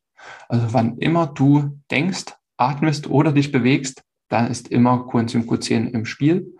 Also 0.48 0.72
wann 0.72 0.98
immer 0.98 1.26
du 1.28 1.78
denkst, 1.90 2.34
atmest 2.56 3.08
oder 3.08 3.32
dich 3.32 3.52
bewegst, 3.52 4.02
dann 4.28 4.50
ist 4.50 4.68
immer 4.68 5.06
Coenzym 5.06 5.42
Q10 5.42 5.88
im 5.90 6.04
Spiel 6.04 6.56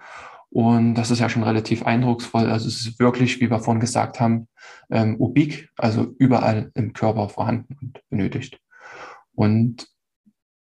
und 0.51 0.95
das 0.95 1.13
ist 1.13 1.21
ja 1.21 1.29
schon 1.29 1.45
relativ 1.45 1.85
eindrucksvoll. 1.85 2.47
Also 2.47 2.67
es 2.67 2.81
ist 2.81 2.99
wirklich, 2.99 3.41
wie 3.41 3.51
wir 3.51 3.61
vorhin 3.61 3.81
gesagt 3.81 4.19
haben, 4.19 4.49
ähm, 4.91 5.17
ubik, 5.21 5.71
also 5.77 6.15
überall 6.19 6.73
im 6.75 6.93
Körper 6.93 7.29
vorhanden 7.29 7.77
und 7.81 8.03
benötigt. 8.11 8.61
Und 9.33 9.87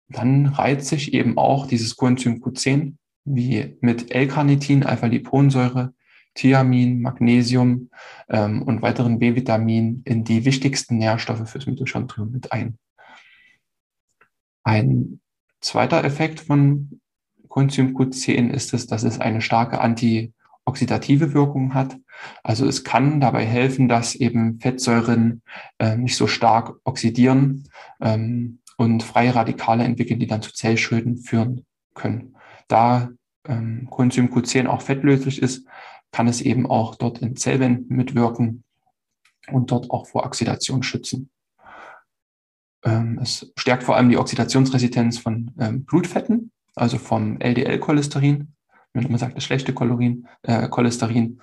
dann 0.08 0.46
reizt 0.46 0.88
sich 0.88 1.12
eben 1.12 1.36
auch 1.38 1.66
dieses 1.66 1.96
Coenzym 1.96 2.40
Q10 2.40 2.94
wie 3.24 3.76
mit 3.80 4.14
L-Carnitin, 4.14 4.84
Alpha-Liponsäure, 4.84 5.92
Thiamin, 6.34 7.02
Magnesium 7.02 7.90
ähm, 8.28 8.62
und 8.62 8.82
weiteren 8.82 9.18
B-Vitaminen 9.18 10.02
in 10.04 10.22
die 10.22 10.44
wichtigsten 10.44 10.98
Nährstoffe 10.98 11.48
fürs 11.50 11.66
Mitochondrium 11.66 12.30
mit 12.30 12.52
ein. 12.52 12.78
Ein 14.62 15.20
zweiter 15.60 16.04
Effekt 16.04 16.40
von 16.40 16.99
Coenzym 17.50 17.96
Q10 17.96 18.48
ist 18.50 18.72
es, 18.72 18.86
dass 18.86 19.02
es 19.02 19.20
eine 19.20 19.42
starke 19.42 19.80
antioxidative 19.80 21.34
Wirkung 21.34 21.74
hat. 21.74 21.98
Also 22.42 22.66
es 22.66 22.84
kann 22.84 23.20
dabei 23.20 23.44
helfen, 23.44 23.88
dass 23.88 24.14
eben 24.14 24.60
Fettsäuren 24.60 25.42
äh, 25.78 25.96
nicht 25.96 26.16
so 26.16 26.26
stark 26.26 26.76
oxidieren 26.84 27.68
ähm, 28.00 28.60
und 28.76 29.02
freie 29.02 29.34
Radikale 29.34 29.84
entwickeln, 29.84 30.20
die 30.20 30.28
dann 30.28 30.42
zu 30.42 30.54
Zellschäden 30.54 31.18
führen 31.18 31.66
können. 31.94 32.36
Da 32.68 33.10
ähm, 33.46 33.88
Coenzym 33.90 34.32
Q10 34.32 34.66
auch 34.66 34.80
fettlöslich 34.80 35.42
ist, 35.42 35.66
kann 36.12 36.28
es 36.28 36.40
eben 36.40 36.66
auch 36.66 36.94
dort 36.94 37.18
in 37.18 37.36
Zellwänden 37.36 37.94
mitwirken 37.94 38.64
und 39.50 39.72
dort 39.72 39.90
auch 39.90 40.06
vor 40.06 40.24
Oxidation 40.24 40.82
schützen. 40.82 41.30
Ähm, 42.84 43.18
es 43.20 43.52
stärkt 43.56 43.82
vor 43.82 43.96
allem 43.96 44.08
die 44.08 44.18
Oxidationsresistenz 44.18 45.18
von 45.18 45.50
ähm, 45.58 45.84
Blutfetten 45.84 46.49
also 46.80 46.98
vom 46.98 47.38
LDL-Cholesterin, 47.40 48.54
wenn 48.94 49.10
man 49.10 49.18
sagt, 49.18 49.36
das 49.36 49.44
schlechte 49.44 49.72
Cholesterin, 49.72 50.26
äh, 50.42 50.68
Cholesterin 50.68 51.40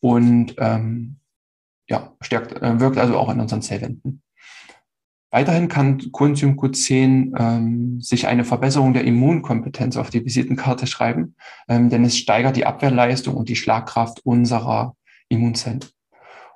und 0.00 0.54
ähm, 0.58 1.16
ja, 1.88 2.14
stärkt, 2.20 2.52
äh, 2.62 2.80
wirkt 2.80 2.98
also 2.98 3.16
auch 3.16 3.30
in 3.30 3.40
unseren 3.40 3.62
Zellwänden. 3.62 4.22
Weiterhin 5.30 5.68
kann 5.68 6.12
Coenzym 6.12 6.56
Q10 6.56 7.32
ähm, 7.38 8.00
sich 8.00 8.26
eine 8.26 8.44
Verbesserung 8.44 8.94
der 8.94 9.04
Immunkompetenz 9.04 9.96
auf 9.96 10.08
die 10.08 10.24
Visitenkarte 10.24 10.86
schreiben, 10.86 11.34
ähm, 11.68 11.90
denn 11.90 12.04
es 12.04 12.16
steigert 12.16 12.56
die 12.56 12.64
Abwehrleistung 12.64 13.34
und 13.34 13.48
die 13.48 13.56
Schlagkraft 13.56 14.24
unserer 14.24 14.94
Immunzellen. 15.28 15.84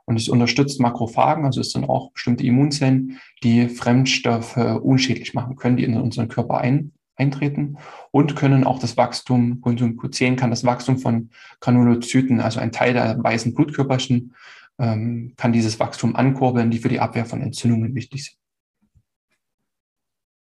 Und 0.06 0.16
es 0.16 0.28
unterstützt 0.28 0.80
Makrophagen, 0.80 1.44
also 1.44 1.60
es 1.60 1.72
sind 1.72 1.88
auch 1.88 2.12
bestimmte 2.12 2.44
Immunzellen, 2.44 3.18
die 3.42 3.68
Fremdstoffe 3.68 4.56
unschädlich 4.56 5.34
machen 5.34 5.56
können, 5.56 5.76
die 5.76 5.84
in 5.84 5.96
unseren 5.96 6.28
Körper 6.28 6.58
ein, 6.58 6.92
eintreten 7.20 7.76
und 8.10 8.34
können 8.34 8.64
auch 8.64 8.78
das 8.78 8.96
Wachstum, 8.96 9.60
Konsum 9.60 9.98
Q10 9.98 10.36
kann 10.36 10.50
das 10.50 10.64
Wachstum 10.64 10.98
von 10.98 11.30
Granulozyten, 11.60 12.40
also 12.40 12.58
ein 12.60 12.72
Teil 12.72 12.94
der 12.94 13.22
weißen 13.22 13.54
Blutkörperchen, 13.54 14.34
ähm, 14.78 15.34
kann 15.36 15.52
dieses 15.52 15.78
Wachstum 15.78 16.16
ankurbeln, 16.16 16.70
die 16.70 16.78
für 16.78 16.88
die 16.88 17.00
Abwehr 17.00 17.26
von 17.26 17.42
Entzündungen 17.42 17.94
wichtig 17.94 18.24
sind. 18.24 18.36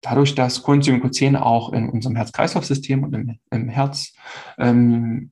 Dadurch, 0.02 0.36
dass 0.36 0.62
Coenzym 0.62 1.02
Q10 1.02 1.38
auch 1.38 1.74
in 1.74 1.90
unserem 1.90 2.16
Herz-Kreislauf-System 2.16 3.04
und 3.04 3.14
im, 3.16 3.40
im 3.50 3.70
Herz 3.70 4.14
ähm, 4.60 5.32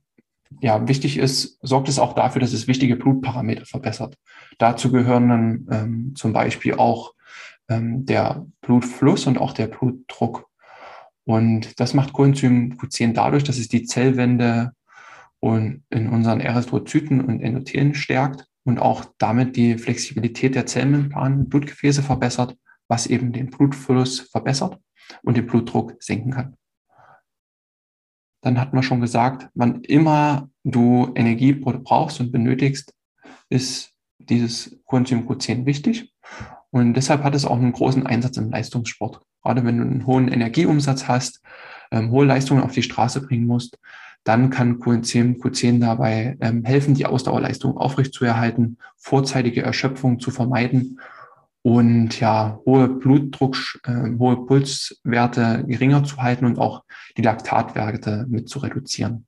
ja, 0.61 0.87
wichtig 0.87 1.17
ist, 1.17 1.59
sorgt 1.61 1.89
es 1.89 1.99
auch 1.99 2.13
dafür, 2.13 2.39
dass 2.39 2.53
es 2.53 2.67
wichtige 2.67 2.95
Blutparameter 2.95 3.65
verbessert. 3.65 4.17
Dazu 4.57 4.91
gehören 4.91 5.29
dann 5.29 5.67
ähm, 5.71 6.13
zum 6.15 6.33
Beispiel 6.33 6.75
auch 6.75 7.13
ähm, 7.69 8.05
der 8.05 8.45
Blutfluss 8.61 9.27
und 9.27 9.37
auch 9.37 9.53
der 9.53 9.67
Blutdruck. 9.67 10.47
Und 11.25 11.79
das 11.79 11.93
macht 11.93 12.13
Coenzym 12.13 12.73
Q10 12.73 13.13
dadurch, 13.13 13.43
dass 13.43 13.57
es 13.57 13.69
die 13.69 13.83
Zellwände 13.83 14.73
und 15.39 15.83
in 15.89 16.09
unseren 16.09 16.39
Erythrozyten 16.39 17.21
und 17.21 17.41
Endothelen 17.41 17.95
stärkt 17.95 18.47
und 18.63 18.79
auch 18.79 19.05
damit 19.17 19.55
die 19.55 19.77
Flexibilität 19.77 20.55
der 20.55 20.65
Zellmembran, 20.65 21.49
Blutgefäße 21.49 22.01
verbessert, 22.01 22.57
was 22.87 23.07
eben 23.07 23.31
den 23.31 23.49
Blutfluss 23.49 24.21
verbessert 24.21 24.79
und 25.23 25.37
den 25.37 25.45
Blutdruck 25.45 25.95
senken 25.99 26.31
kann. 26.31 26.55
Dann 28.41 28.59
hat 28.59 28.73
man 28.73 28.83
schon 28.83 29.01
gesagt, 29.01 29.49
wann 29.53 29.81
immer 29.83 30.49
du 30.63 31.11
Energie 31.15 31.53
brauchst 31.53 32.19
und 32.19 32.31
benötigst, 32.31 32.93
ist 33.49 33.93
dieses 34.17 34.79
Coenzym 34.85 35.27
Q10 35.27 35.65
wichtig. 35.65 36.13
Und 36.73 36.95
deshalb 36.95 37.23
hat 37.23 37.35
es 37.35 37.45
auch 37.45 37.57
einen 37.57 37.71
großen 37.71 38.07
Einsatz 38.07 38.35
im 38.37 38.49
Leistungssport. 38.49 39.19
Gerade 39.43 39.63
wenn 39.63 39.77
du 39.77 39.83
einen 39.83 40.07
hohen 40.07 40.27
Energieumsatz 40.27 41.07
hast, 41.07 41.43
ähm, 41.91 42.09
hohe 42.09 42.25
Leistungen 42.25 42.63
auf 42.63 42.71
die 42.71 42.81
Straße 42.81 43.21
bringen 43.21 43.45
musst, 43.45 43.77
dann 44.23 44.49
kann 44.49 44.79
Coenzym 44.79 45.35
Q10 45.35 45.79
dabei 45.81 46.35
ähm, 46.41 46.63
helfen, 46.65 46.95
die 46.95 47.05
Ausdauerleistung 47.05 47.77
aufrechtzuerhalten, 47.77 48.79
vorzeitige 48.97 49.61
Erschöpfung 49.61 50.19
zu 50.19 50.31
vermeiden 50.31 50.99
und 51.61 52.19
ja, 52.19 52.59
hohe 52.65 52.87
Blutdruck, 52.87 53.55
äh, 53.83 54.17
hohe 54.17 54.43
Pulswerte 54.47 55.65
geringer 55.67 56.03
zu 56.03 56.17
halten 56.17 56.45
und 56.45 56.57
auch 56.57 56.85
die 57.17 57.21
Laktatwerte 57.21 58.25
mit 58.27 58.49
zu 58.49 58.57
reduzieren. 58.57 59.27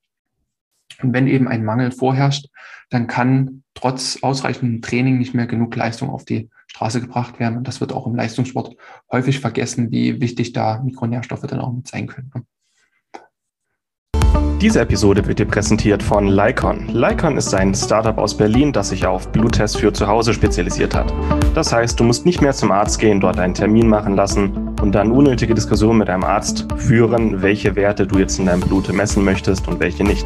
Und 1.01 1.13
wenn 1.13 1.27
eben 1.27 1.47
ein 1.47 1.63
Mangel 1.63 1.91
vorherrscht, 1.91 2.47
dann 2.89 3.07
kann 3.07 3.63
trotz 3.73 4.19
ausreichendem 4.21 4.81
Training 4.81 5.17
nicht 5.17 5.33
mehr 5.33 5.47
genug 5.47 5.75
Leistung 5.75 6.09
auf 6.09 6.25
die 6.25 6.49
Straße 6.67 7.01
gebracht 7.01 7.39
werden. 7.39 7.57
Und 7.57 7.67
das 7.67 7.81
wird 7.81 7.93
auch 7.93 8.07
im 8.07 8.15
Leistungssport 8.15 8.75
häufig 9.11 9.39
vergessen, 9.39 9.91
wie 9.91 10.21
wichtig 10.21 10.53
da 10.53 10.81
Mikronährstoffe 10.83 11.41
dann 11.47 11.59
auch 11.59 11.73
mit 11.73 11.87
sein 11.87 12.07
können. 12.07 12.31
Diese 14.61 14.79
Episode 14.79 15.27
wird 15.27 15.39
dir 15.39 15.45
präsentiert 15.45 16.01
von 16.01 16.27
Lycon. 16.27 16.87
Lycon 16.87 17.37
ist 17.37 17.53
ein 17.53 17.75
Startup 17.75 18.17
aus 18.17 18.35
Berlin, 18.35 18.71
das 18.71 18.89
sich 18.89 19.05
auf 19.05 19.31
Bluttests 19.31 19.77
für 19.77 19.91
zu 19.91 20.07
Hause 20.07 20.33
spezialisiert 20.33 20.95
hat. 20.95 21.13
Das 21.53 21.73
heißt, 21.73 21.99
du 21.99 22.05
musst 22.05 22.25
nicht 22.25 22.41
mehr 22.41 22.53
zum 22.53 22.71
Arzt 22.71 22.99
gehen, 22.99 23.19
dort 23.19 23.37
einen 23.37 23.53
Termin 23.53 23.87
machen 23.87 24.15
lassen 24.15 24.69
und 24.81 24.93
dann 24.95 25.11
unnötige 25.11 25.53
Diskussionen 25.53 25.99
mit 25.99 26.07
deinem 26.07 26.23
Arzt 26.23 26.65
führen, 26.77 27.41
welche 27.41 27.75
Werte 27.75 28.07
du 28.07 28.17
jetzt 28.17 28.39
in 28.39 28.45
deinem 28.45 28.61
Blut 28.61 28.91
messen 28.91 29.25
möchtest 29.25 29.67
und 29.67 29.79
welche 29.79 30.03
nicht. 30.03 30.25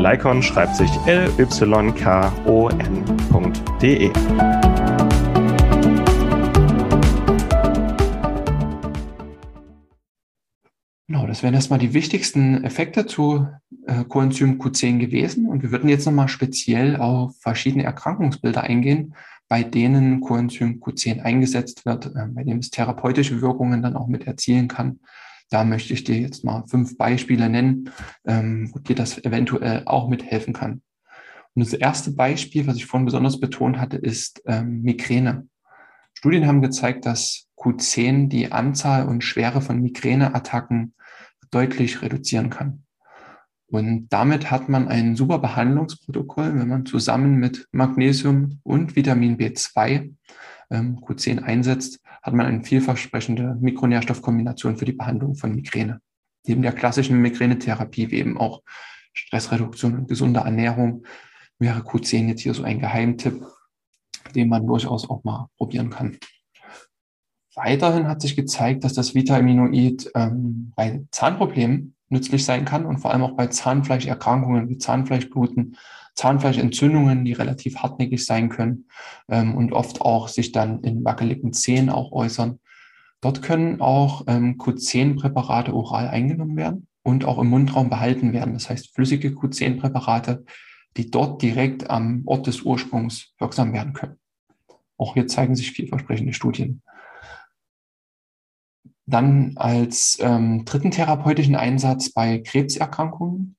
Lycon 0.00 0.42
schreibt 0.42 0.76
sich 0.76 0.90
L-Y-K-O-N.de. 1.04 1.50
Genau, 11.06 11.26
das 11.26 11.42
wären 11.42 11.52
erstmal 11.52 11.78
die 11.78 11.92
wichtigsten 11.92 12.64
Effekte 12.64 13.04
zu 13.04 13.46
äh, 13.84 14.04
Coenzym 14.04 14.58
Q10 14.58 14.96
gewesen. 15.00 15.46
Und 15.46 15.62
wir 15.62 15.70
würden 15.70 15.90
jetzt 15.90 16.06
nochmal 16.06 16.28
speziell 16.28 16.96
auf 16.96 17.36
verschiedene 17.38 17.84
Erkrankungsbilder 17.84 18.62
eingehen, 18.62 19.14
bei 19.48 19.62
denen 19.62 20.22
Coenzym 20.22 20.80
Q10 20.80 21.20
eingesetzt 21.20 21.84
wird, 21.84 22.06
äh, 22.06 22.26
bei 22.30 22.44
dem 22.44 22.60
es 22.60 22.70
therapeutische 22.70 23.42
Wirkungen 23.42 23.82
dann 23.82 23.96
auch 23.96 24.08
mit 24.08 24.26
erzielen 24.26 24.66
kann. 24.66 25.00
Da 25.50 25.64
möchte 25.64 25.92
ich 25.92 26.04
dir 26.04 26.18
jetzt 26.18 26.44
mal 26.44 26.64
fünf 26.68 26.96
Beispiele 26.96 27.48
nennen, 27.48 27.90
ähm, 28.24 28.70
wo 28.72 28.78
dir 28.78 28.94
das 28.94 29.22
eventuell 29.24 29.82
auch 29.86 30.08
mithelfen 30.08 30.54
kann. 30.54 30.82
Und 31.54 31.64
das 31.64 31.74
erste 31.74 32.12
Beispiel, 32.12 32.66
was 32.66 32.76
ich 32.76 32.86
vorhin 32.86 33.06
besonders 33.06 33.40
betont 33.40 33.78
hatte, 33.78 33.96
ist 33.96 34.42
ähm, 34.46 34.82
Migräne. 34.82 35.48
Studien 36.14 36.46
haben 36.46 36.62
gezeigt, 36.62 37.06
dass 37.06 37.48
Q10 37.56 38.28
die 38.28 38.52
Anzahl 38.52 39.08
und 39.08 39.24
Schwere 39.24 39.60
von 39.60 39.80
Migräneattacken 39.80 40.94
deutlich 41.50 42.02
reduzieren 42.02 42.50
kann. 42.50 42.84
Und 43.66 44.08
damit 44.08 44.50
hat 44.50 44.68
man 44.68 44.88
ein 44.88 45.14
super 45.14 45.38
Behandlungsprotokoll, 45.38 46.58
wenn 46.58 46.68
man 46.68 46.86
zusammen 46.86 47.36
mit 47.36 47.68
Magnesium 47.72 48.60
und 48.64 48.96
Vitamin 48.96 49.36
B2 49.36 49.88
ähm, 49.88 50.18
Q10 50.70 51.42
einsetzt, 51.42 52.00
hat 52.22 52.34
man 52.34 52.46
eine 52.46 52.64
vielversprechende 52.64 53.56
Mikronährstoffkombination 53.60 54.76
für 54.76 54.84
die 54.84 54.92
Behandlung 54.92 55.34
von 55.34 55.54
Migräne. 55.54 56.00
Neben 56.46 56.62
der 56.62 56.72
klassischen 56.72 57.20
Migränetherapie, 57.20 58.10
wie 58.10 58.18
eben 58.18 58.38
auch 58.38 58.62
Stressreduktion 59.12 59.98
und 59.98 60.08
gesunde 60.08 60.40
Ernährung, 60.40 61.04
wäre 61.58 61.80
Q10 61.80 62.28
jetzt 62.28 62.42
hier 62.42 62.54
so 62.54 62.62
ein 62.62 62.80
Geheimtipp, 62.80 63.44
den 64.34 64.48
man 64.48 64.66
durchaus 64.66 65.08
auch 65.08 65.24
mal 65.24 65.48
probieren 65.56 65.90
kann. 65.90 66.18
Weiterhin 67.56 68.06
hat 68.06 68.22
sich 68.22 68.36
gezeigt, 68.36 68.84
dass 68.84 68.94
das 68.94 69.14
Vitaminoid 69.14 70.10
ähm, 70.14 70.72
bei 70.76 71.04
Zahnproblemen 71.10 71.94
nützlich 72.08 72.44
sein 72.44 72.64
kann 72.64 72.86
und 72.86 72.98
vor 72.98 73.12
allem 73.12 73.22
auch 73.22 73.36
bei 73.36 73.48
Zahnfleischerkrankungen 73.48 74.68
wie 74.68 74.78
Zahnfleischbluten, 74.78 75.76
Zahnfleischentzündungen, 76.14 77.24
die 77.24 77.32
relativ 77.32 77.78
hartnäckig 77.78 78.24
sein 78.24 78.48
können 78.48 78.88
ähm, 79.28 79.54
und 79.54 79.72
oft 79.72 80.00
auch 80.00 80.28
sich 80.28 80.52
dann 80.52 80.82
in 80.82 81.04
wackeligen 81.04 81.52
Zähnen 81.52 81.90
auch 81.90 82.12
äußern. 82.12 82.58
Dort 83.20 83.42
können 83.42 83.80
auch 83.80 84.24
ähm, 84.26 84.56
Q10-Präparate 84.56 85.74
oral 85.74 86.08
eingenommen 86.08 86.56
werden 86.56 86.86
und 87.02 87.24
auch 87.24 87.38
im 87.38 87.48
Mundraum 87.48 87.90
behalten 87.90 88.32
werden. 88.32 88.54
Das 88.54 88.70
heißt 88.70 88.94
flüssige 88.94 89.30
Q10-Präparate, 89.30 90.44
die 90.96 91.10
dort 91.10 91.42
direkt 91.42 91.90
am 91.90 92.22
Ort 92.26 92.46
des 92.46 92.62
Ursprungs 92.62 93.34
wirksam 93.38 93.72
werden 93.72 93.92
können. 93.92 94.18
Auch 94.96 95.14
hier 95.14 95.26
zeigen 95.26 95.54
sich 95.54 95.72
vielversprechende 95.72 96.32
Studien. 96.32 96.82
Dann 99.06 99.54
als 99.56 100.18
ähm, 100.20 100.64
dritten 100.64 100.90
therapeutischen 100.90 101.56
Einsatz 101.56 102.12
bei 102.12 102.38
Krebserkrankungen. 102.38 103.56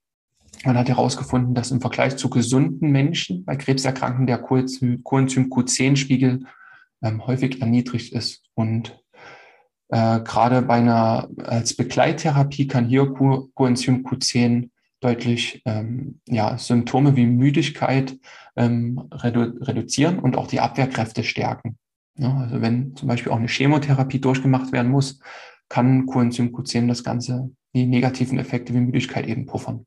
Man 0.63 0.77
hat 0.77 0.89
herausgefunden, 0.89 1.55
dass 1.55 1.71
im 1.71 1.81
Vergleich 1.81 2.17
zu 2.17 2.29
gesunden 2.29 2.91
Menschen 2.91 3.45
bei 3.45 3.55
Krebserkrankungen 3.55 4.27
der 4.27 4.37
Coenzym 4.37 5.01
Q10-Spiegel 5.03 6.45
ähm, 7.01 7.25
häufig 7.25 7.61
erniedrigt 7.61 8.13
ist. 8.13 8.43
Und 8.53 8.99
äh, 9.89 10.19
gerade 10.21 10.61
bei 10.61 10.75
einer 10.75 11.29
als 11.43 11.75
Begleittherapie 11.75 12.67
kann 12.67 12.85
hier 12.85 13.07
Coenzym 13.07 14.05
Q10 14.05 14.69
deutlich 14.99 15.61
ähm, 15.65 16.19
ja, 16.27 16.57
Symptome 16.57 17.15
wie 17.15 17.25
Müdigkeit 17.25 18.17
ähm, 18.55 19.01
redu 19.11 19.57
reduzieren 19.61 20.19
und 20.19 20.37
auch 20.37 20.47
die 20.47 20.59
Abwehrkräfte 20.59 21.23
stärken. 21.23 21.77
Ja, 22.17 22.37
also 22.37 22.61
wenn 22.61 22.95
zum 22.95 23.07
Beispiel 23.07 23.31
auch 23.31 23.37
eine 23.37 23.47
Chemotherapie 23.47 24.21
durchgemacht 24.21 24.71
werden 24.71 24.91
muss, 24.91 25.19
kann 25.69 26.05
Coenzym 26.05 26.55
Q10 26.55 26.87
das 26.87 27.03
Ganze, 27.03 27.51
die 27.73 27.87
negativen 27.87 28.37
Effekte 28.37 28.73
wie 28.73 28.81
Müdigkeit 28.81 29.25
eben 29.25 29.45
puffern. 29.47 29.85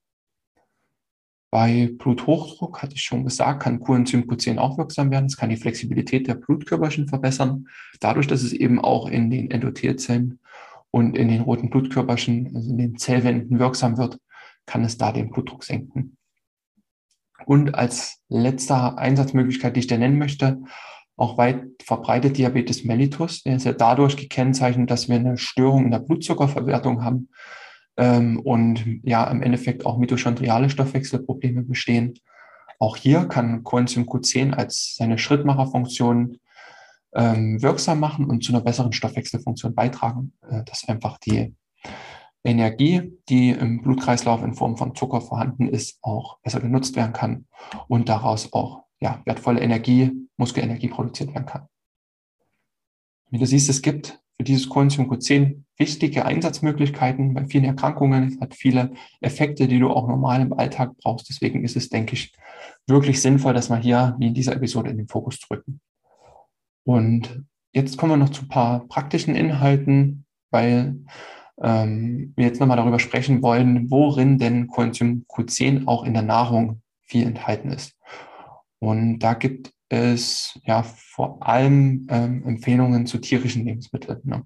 Bei 1.54 1.88
Bluthochdruck, 1.98 2.82
hatte 2.82 2.96
ich 2.96 3.02
schon 3.02 3.22
gesagt, 3.22 3.62
kann 3.62 3.78
Coenzym 3.78 4.24
Q10 4.24 4.58
auch 4.58 4.76
wirksam 4.76 5.12
werden. 5.12 5.26
Es 5.26 5.36
kann 5.36 5.50
die 5.50 5.56
Flexibilität 5.56 6.26
der 6.26 6.34
Blutkörperchen 6.34 7.06
verbessern, 7.06 7.68
dadurch, 8.00 8.26
dass 8.26 8.42
es 8.42 8.52
eben 8.52 8.80
auch 8.80 9.06
in 9.06 9.30
den 9.30 9.52
Endothelzellen 9.52 10.40
und 10.90 11.16
in 11.16 11.28
den 11.28 11.42
roten 11.42 11.70
Blutkörperchen, 11.70 12.56
also 12.56 12.70
in 12.70 12.78
den 12.78 12.98
Zellwänden 12.98 13.60
wirksam 13.60 13.98
wird, 13.98 14.18
kann 14.66 14.82
es 14.82 14.98
da 14.98 15.12
den 15.12 15.30
Blutdruck 15.30 15.62
senken. 15.62 16.16
Und 17.46 17.76
als 17.76 18.20
letzter 18.28 18.98
Einsatzmöglichkeit, 18.98 19.76
die 19.76 19.80
ich 19.80 19.86
dir 19.86 19.98
nennen 19.98 20.18
möchte, 20.18 20.60
auch 21.16 21.38
weit 21.38 21.66
verbreitet 21.84 22.36
Diabetes 22.36 22.82
mellitus. 22.82 23.44
Der 23.44 23.54
ist 23.54 23.64
ja 23.64 23.74
dadurch 23.74 24.16
gekennzeichnet, 24.16 24.90
dass 24.90 25.08
wir 25.08 25.14
eine 25.14 25.38
Störung 25.38 25.84
in 25.84 25.92
der 25.92 26.00
Blutzuckerverwertung 26.00 27.04
haben 27.04 27.28
ähm, 27.96 28.40
und 28.40 29.00
ja 29.02 29.24
im 29.30 29.42
Endeffekt 29.42 29.86
auch 29.86 29.98
mitochondriale 29.98 30.70
Stoffwechselprobleme 30.70 31.62
bestehen. 31.62 32.14
Auch 32.78 32.96
hier 32.96 33.26
kann 33.26 33.62
Coenzym 33.62 34.04
Q10 34.04 34.52
als 34.52 34.96
seine 34.96 35.18
Schrittmacherfunktion 35.18 36.38
ähm, 37.14 37.62
wirksam 37.62 38.00
machen 38.00 38.26
und 38.26 38.42
zu 38.42 38.52
einer 38.52 38.62
besseren 38.62 38.92
Stoffwechselfunktion 38.92 39.74
beitragen, 39.74 40.32
äh, 40.48 40.64
dass 40.64 40.88
einfach 40.88 41.18
die 41.18 41.54
Energie, 42.42 43.16
die 43.28 43.50
im 43.50 43.80
Blutkreislauf 43.80 44.42
in 44.42 44.54
Form 44.54 44.76
von 44.76 44.94
Zucker 44.94 45.20
vorhanden 45.20 45.68
ist, 45.68 45.98
auch 46.02 46.38
besser 46.40 46.60
genutzt 46.60 46.94
werden 46.96 47.12
kann 47.12 47.46
und 47.88 48.08
daraus 48.08 48.52
auch 48.52 48.84
ja, 49.00 49.22
wertvolle 49.24 49.60
Energie, 49.60 50.12
Muskelenergie 50.36 50.88
produziert 50.88 51.32
werden 51.32 51.46
kann. 51.46 51.68
Wie 53.30 53.38
du 53.38 53.46
siehst, 53.46 53.70
es 53.70 53.80
gibt 53.80 54.20
für 54.44 54.52
dieses 54.52 54.68
Coenzym 54.68 55.10
Q10 55.10 55.62
wichtige 55.78 56.26
Einsatzmöglichkeiten 56.26 57.32
bei 57.32 57.46
vielen 57.46 57.64
Erkrankungen. 57.64 58.28
Es 58.28 58.40
hat 58.40 58.54
viele 58.54 58.92
Effekte, 59.22 59.66
die 59.66 59.78
du 59.78 59.88
auch 59.88 60.06
normal 60.06 60.42
im 60.42 60.52
Alltag 60.52 60.92
brauchst. 61.02 61.30
Deswegen 61.30 61.64
ist 61.64 61.76
es, 61.76 61.88
denke 61.88 62.12
ich, 62.12 62.30
wirklich 62.86 63.22
sinnvoll, 63.22 63.54
dass 63.54 63.70
wir 63.70 63.78
hier 63.78 64.14
wie 64.18 64.26
in 64.26 64.34
dieser 64.34 64.54
Episode 64.54 64.90
in 64.90 64.98
den 64.98 65.08
Fokus 65.08 65.40
drücken. 65.40 65.80
Und 66.84 67.44
jetzt 67.72 67.96
kommen 67.96 68.12
wir 68.12 68.16
noch 68.18 68.28
zu 68.28 68.42
ein 68.42 68.48
paar 68.48 68.86
praktischen 68.86 69.34
Inhalten, 69.34 70.26
weil 70.50 70.98
ähm, 71.62 72.34
wir 72.36 72.44
jetzt 72.44 72.60
nochmal 72.60 72.76
darüber 72.76 72.98
sprechen 72.98 73.42
wollen, 73.42 73.90
worin 73.90 74.38
denn 74.38 74.66
Coenzym 74.66 75.24
Q10 75.26 75.86
auch 75.86 76.04
in 76.04 76.12
der 76.12 76.22
Nahrung 76.22 76.82
viel 77.00 77.26
enthalten 77.26 77.70
ist. 77.70 77.96
Und 78.78 79.20
da 79.20 79.32
gibt 79.32 79.72
es 79.94 80.58
ja 80.64 80.82
vor 80.82 81.46
allem 81.46 82.06
ähm, 82.10 82.44
Empfehlungen 82.46 83.06
zu 83.06 83.18
tierischen 83.18 83.64
Lebensmitteln. 83.64 84.20
Ne? 84.24 84.44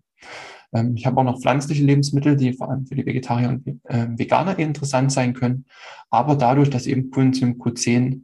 Ähm, 0.73 0.95
ich 0.97 1.07
habe 1.07 1.19
auch 1.21 1.25
noch 1.25 1.41
pflanzliche 1.41 1.85
Lebensmittel, 1.85 2.37
die 2.37 2.53
vor 2.53 2.71
allem 2.71 2.87
für 2.87 2.95
die 2.95 3.07
Vegetarier 3.07 3.49
und 3.49 3.67
äh, 3.85 4.07
Veganer 4.17 4.59
interessant 4.59 5.13
sein 5.13 5.35
können. 5.35 5.67
Aber 6.11 6.37
dadurch, 6.37 6.71
dass 6.71 6.87
eben 6.87 7.11
Coenzym 7.11 7.55
Q10 7.55 8.23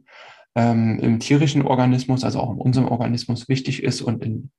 ähm, 0.55 0.99
im 0.99 1.19
tierischen 1.19 1.63
Organismus, 1.63 2.23
also 2.23 2.39
auch 2.39 2.51
in 2.51 2.59
unserem 2.59 2.87
Organismus 2.87 3.49
wichtig 3.49 3.83
ist 3.83 4.01
und 4.01 4.23
in 4.23 4.51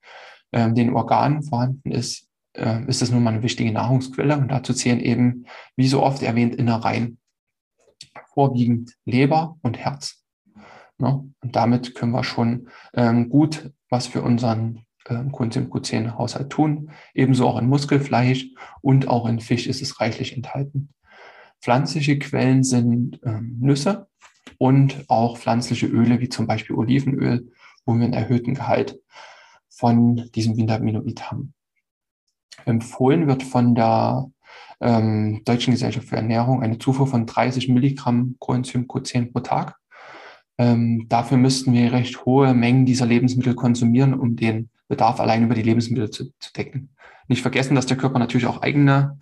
ähm, 0.53 0.75
den 0.75 0.95
Organen 0.95 1.43
vorhanden 1.43 1.91
ist, 1.91 2.29
äh, 2.55 2.85
ist 2.87 3.03
es 3.03 3.11
nun 3.11 3.23
mal 3.23 3.33
eine 3.33 3.43
wichtige 3.43 3.73
Nahrungsquelle. 3.73 4.37
Und 4.37 4.49
dazu 4.49 4.75
zählen 4.75 5.01
eben, 5.01 5.47
wie 5.77 5.89
so 5.89 6.03
oft 6.03 6.23
erwähnt, 6.23 6.55
Innereien, 6.55 7.19
vorwiegend 8.35 8.95
Leber 9.05 9.57
und 9.63 9.79
Herz. 9.79 10.26
Ne? 10.99 11.31
Und 11.41 11.57
damit 11.57 11.95
können 11.95 12.13
wir 12.13 12.25
schon 12.25 12.69
ähm, 12.95 13.29
gut 13.29 13.71
was 13.89 14.07
für 14.07 14.23
unseren 14.23 14.85
ähm, 15.09 15.33
Coenzym 15.33 15.71
Q10-Haushalt 15.71 16.51
tun. 16.51 16.91
Ebenso 17.15 17.47
auch 17.47 17.59
in 17.59 17.69
Muskelfleisch 17.69 18.49
und 18.81 19.09
auch 19.09 19.27
in 19.27 19.41
Fisch 19.41 19.67
ist 19.67 19.83
es 19.83 20.01
reichlich 20.01 20.35
enthalten. 20.35 20.91
Pflanzliche 21.61 22.19
Quellen 22.19 22.65
sind 22.65 23.21
ähm, 23.25 23.59
Nüsse 23.61 24.09
und 24.59 25.05
auch 25.09 25.39
pflanzliche 25.39 25.87
Öle, 25.87 26.21
wie 26.21 26.29
zum 26.29 26.47
Beispiel 26.47 26.77
Olivenöl, 26.77 27.51
wo 27.85 27.95
wir 27.95 28.05
einen 28.05 28.13
erhöhten 28.13 28.55
Gehalt 28.55 29.01
von 29.69 30.31
diesem 30.35 30.57
Vitaminoid 30.57 31.31
haben. 31.31 31.55
Empfohlen 32.65 33.27
wird 33.27 33.43
von 33.43 33.75
der 33.75 34.31
ähm, 34.81 35.43
Deutschen 35.45 35.73
Gesellschaft 35.73 36.09
für 36.09 36.17
Ernährung 36.17 36.63
eine 36.63 36.79
Zufuhr 36.79 37.07
von 37.07 37.27
30 37.27 37.69
Milligramm 37.69 38.37
Coenzym 38.39 38.87
Q10 38.87 39.33
pro 39.33 39.41
Tag. 39.41 39.77
Ähm, 40.59 41.07
dafür 41.09 41.37
müssten 41.37 41.73
wir 41.73 41.93
recht 41.93 42.25
hohe 42.25 42.55
Mengen 42.55 42.87
dieser 42.87 43.07
Lebensmittel 43.07 43.55
konsumieren, 43.55 44.15
um 44.15 44.37
den 44.37 44.71
Bedarf 44.89 45.21
allein 45.21 45.45
über 45.45 45.55
die 45.55 45.63
Lebensmittel 45.63 46.11
zu, 46.11 46.33
zu 46.39 46.53
decken. 46.53 46.91
Nicht 47.29 47.43
vergessen, 47.43 47.75
dass 47.75 47.87
der 47.87 47.97
Körper 47.97 48.19
natürlich 48.19 48.47
auch 48.47 48.63
eigene, 48.63 49.19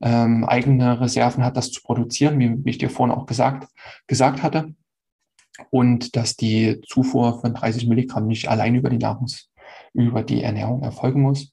ähm, 0.00 0.44
eigene 0.44 1.00
Reserven 1.00 1.44
hat, 1.44 1.56
das 1.56 1.72
zu 1.72 1.82
produzieren, 1.82 2.38
wie, 2.38 2.64
wie 2.64 2.70
ich 2.70 2.78
dir 2.78 2.90
vorhin 2.90 3.14
auch 3.16 3.26
gesagt, 3.26 3.68
gesagt 4.06 4.42
hatte. 4.42 4.74
Und 5.70 6.16
dass 6.16 6.36
die 6.36 6.82
Zufuhr 6.86 7.40
von 7.40 7.54
30 7.54 7.86
Milligramm 7.86 8.26
nicht 8.26 8.48
allein 8.48 8.74
über 8.74 8.90
die 8.90 8.98
Nahrungs, 8.98 9.48
über 9.94 10.22
die 10.22 10.42
Ernährung 10.42 10.82
erfolgen 10.82 11.22
muss. 11.22 11.52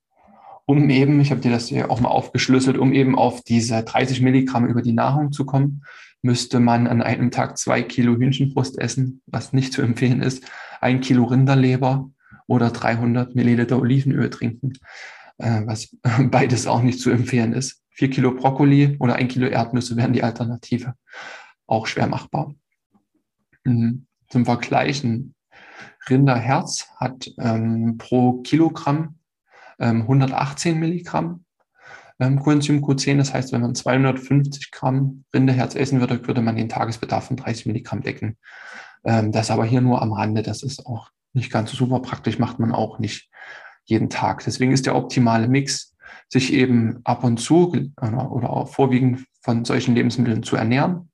Um 0.66 0.90
eben, 0.90 1.20
ich 1.22 1.32
habe 1.32 1.42
dir 1.42 1.52
das 1.52 1.68
hier 1.68 1.90
auch 1.90 2.02
mal 2.02 2.10
aufgeschlüsselt, 2.10 2.78
um 2.78 2.94
eben 2.94 3.18
auf 3.18 3.42
diese 3.42 3.82
30 3.84 4.22
Milligramm 4.22 4.66
über 4.66 4.82
die 4.82 4.94
Nahrung 4.94 5.32
zu 5.32 5.46
kommen, 5.46 5.84
müsste 6.24 6.60
man 6.60 6.88
an 6.88 7.02
einem 7.02 7.32
Tag 7.32 7.58
zwei 7.58 7.84
Kilo 7.84 8.16
Hühnchenbrust 8.16 8.80
essen, 8.80 9.22
was 9.28 9.54
nicht 9.54 9.74
zu 9.74 9.82
empfehlen 9.82 10.22
ist, 10.22 10.44
ein 10.82 11.02
Kilo 11.02 11.26
Rinderleber, 11.26 12.10
oder 12.48 12.70
300 12.70 13.36
Milliliter 13.36 13.80
Olivenöl 13.80 14.30
trinken, 14.30 14.74
äh, 15.38 15.62
was 15.66 15.96
beides 16.32 16.68
auch 16.68 16.82
nicht 16.82 17.00
zu 17.00 17.10
empfehlen 17.10 17.54
ist. 17.54 17.82
Vier 17.90 18.10
Kilo 18.10 18.34
Brokkoli 18.34 18.98
oder 19.00 19.16
ein 19.16 19.28
Kilo 19.28 19.48
Erdnüsse 19.48 19.96
wären 19.96 20.14
die 20.14 20.24
Alternative. 20.24 20.96
Auch 21.68 21.88
schwer 21.88 22.08
machbar. 22.08 22.54
Mhm. 23.64 24.08
Zum 24.30 24.46
Vergleichen. 24.46 25.36
Rinderherz 26.10 26.88
hat 26.98 27.30
ähm, 27.40 27.98
pro 27.98 28.42
Kilogramm 28.42 29.20
ähm, 29.80 30.02
118 30.02 30.80
Milligramm 30.80 31.46
ähm, 32.20 32.40
Coenzym 32.40 32.84
Q10. 32.84 33.18
Das 33.18 33.34
heißt, 33.34 33.52
wenn 33.52 33.62
man 33.62 33.76
250 33.76 34.72
Gramm 34.72 35.24
Rinderherz 35.34 35.76
essen 35.76 36.00
würde, 36.00 36.26
würde 36.28 36.42
man 36.42 36.56
den 36.56 36.70
Tagesbedarf 36.70 37.28
von 37.28 37.38
30 37.38 37.66
Milligramm 37.66 38.02
decken. 38.02 38.38
Ähm, 39.04 39.32
das 39.32 39.52
aber 39.52 39.66
hier 39.66 39.82
nur 39.82 40.02
am 40.02 40.14
Rande. 40.14 40.44
Das 40.44 40.64
ist 40.64 40.86
auch 40.86 41.10
nicht 41.34 41.52
ganz 41.52 41.72
so 41.72 41.78
super 41.78 42.00
praktisch, 42.00 42.40
macht 42.40 42.60
man 42.60 42.72
auch 42.72 43.00
nicht 43.00 43.30
jeden 43.86 44.10
Tag. 44.10 44.44
Deswegen 44.46 44.72
ist 44.72 44.86
der 44.86 44.96
optimale 44.96 45.48
Mix, 45.48 45.96
sich 46.30 46.54
eben 46.54 47.00
ab 47.04 47.24
und 47.24 47.38
zu 47.38 47.72
oder, 48.02 48.32
oder 48.32 48.50
auch 48.50 48.68
vorwiegend 48.70 49.26
von 49.42 49.66
solchen 49.66 49.96
Lebensmitteln 49.96 50.44
zu 50.44 50.56
ernähren, 50.56 51.10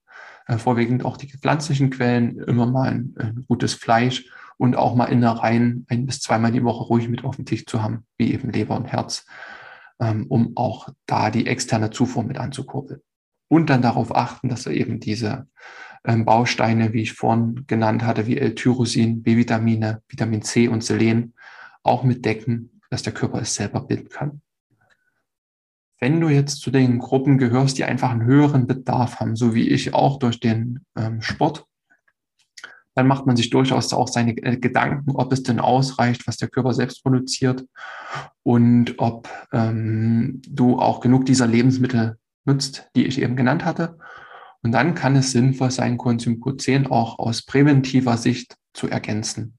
äh, 0.48 0.58
vorwiegend 0.58 1.04
auch 1.04 1.18
die 1.18 1.28
pflanzlichen 1.28 1.90
Quellen, 1.90 2.38
immer 2.40 2.66
mal 2.66 2.90
ein, 2.90 3.16
ein, 3.18 3.46
gutes 3.48 3.74
Fleisch 3.74 4.30
und 4.58 4.76
auch 4.76 4.96
mal 4.96 5.06
Innereien 5.06 5.86
ein 5.90 6.06
bis 6.06 6.22
zweimal 6.22 6.52
die 6.52 6.64
Woche 6.64 6.84
ruhig 6.84 7.10
mit 7.10 7.24
auf 7.24 7.38
dem 7.38 7.46
Tisch 7.46 7.66
zu 7.66 7.82
haben, 7.82 8.06
wie 8.18 8.34
eben 8.34 8.52
Leber 8.52 8.76
und 8.76 8.86
Herz, 8.86 9.26
um 10.00 10.54
auch 10.56 10.90
da 11.06 11.30
die 11.30 11.48
externe 11.48 11.90
Zufuhr 11.92 12.24
mit 12.24 12.38
anzukurbeln. 12.38 13.02
Und 13.50 13.70
dann 13.70 13.82
darauf 13.82 14.16
achten, 14.16 14.50
dass 14.50 14.66
er 14.66 14.74
eben 14.74 15.00
diese 15.00 15.48
ähm, 16.06 16.26
Bausteine, 16.26 16.94
wie 16.94 17.02
ich 17.02 17.14
vorhin 17.14 17.66
genannt 17.68 18.04
hatte, 18.04 18.28
wie 18.28 18.38
L-Tyrosin, 18.38 19.22
B-Vitamine, 19.24 20.02
Vitamin 20.08 20.42
C 20.42 20.68
und 20.68 20.84
Selen 20.84 21.34
auch 21.84 22.04
mit 22.04 22.26
decken, 22.26 22.82
dass 22.90 23.04
der 23.04 23.14
Körper 23.14 23.42
es 23.42 23.56
selber 23.56 23.82
bilden 23.82 24.10
kann. 24.10 24.42
Wenn 26.00 26.22
du 26.22 26.30
jetzt 26.30 26.62
zu 26.62 26.72
den 26.72 27.00
Gruppen 27.00 27.38
gehörst, 27.38 27.78
die 27.78 27.84
einfach 27.84 28.12
einen 28.12 28.24
höheren 28.24 28.68
Bedarf 28.68 29.20
haben, 29.20 29.36
so 29.36 29.54
wie 29.54 29.68
ich 29.68 29.94
auch 29.94 30.18
durch 30.20 30.40
den 30.40 30.86
ähm, 30.96 31.22
Sport, 31.22 31.66
dann 32.96 33.08
macht 33.08 33.26
man 33.26 33.36
sich 33.36 33.50
durchaus 33.50 33.94
auch 33.94 34.08
seine 34.08 34.36
äh, 34.38 34.58
Gedanken, 34.58 35.12
ob 35.16 35.32
es 35.32 35.44
denn 35.44 35.60
ausreicht, 35.60 36.28
was 36.28 36.38
der 36.38 36.50
Körper 36.50 36.74
selbst 36.74 37.04
produziert 37.04 37.66
und 38.44 38.96
ob 38.98 39.30
ähm, 39.54 40.42
du 40.48 40.80
auch 40.80 41.00
genug 41.00 41.26
dieser 41.26 41.48
Lebensmittel 41.48 42.18
nutzt, 42.46 42.90
die 42.96 43.06
ich 43.06 43.22
eben 43.22 43.36
genannt 43.36 43.66
hatte 43.66 43.98
und 44.62 44.72
dann 44.74 44.94
kann 44.94 45.16
es 45.16 45.32
sinnvoll 45.32 45.72
sein, 45.72 45.98
Coenzym 45.98 46.42
Q10 46.42 46.90
auch 46.90 47.20
aus 47.20 47.44
präventiver 47.44 48.18
Sicht 48.18 48.58
zu 48.74 48.90
ergänzen. 48.90 49.58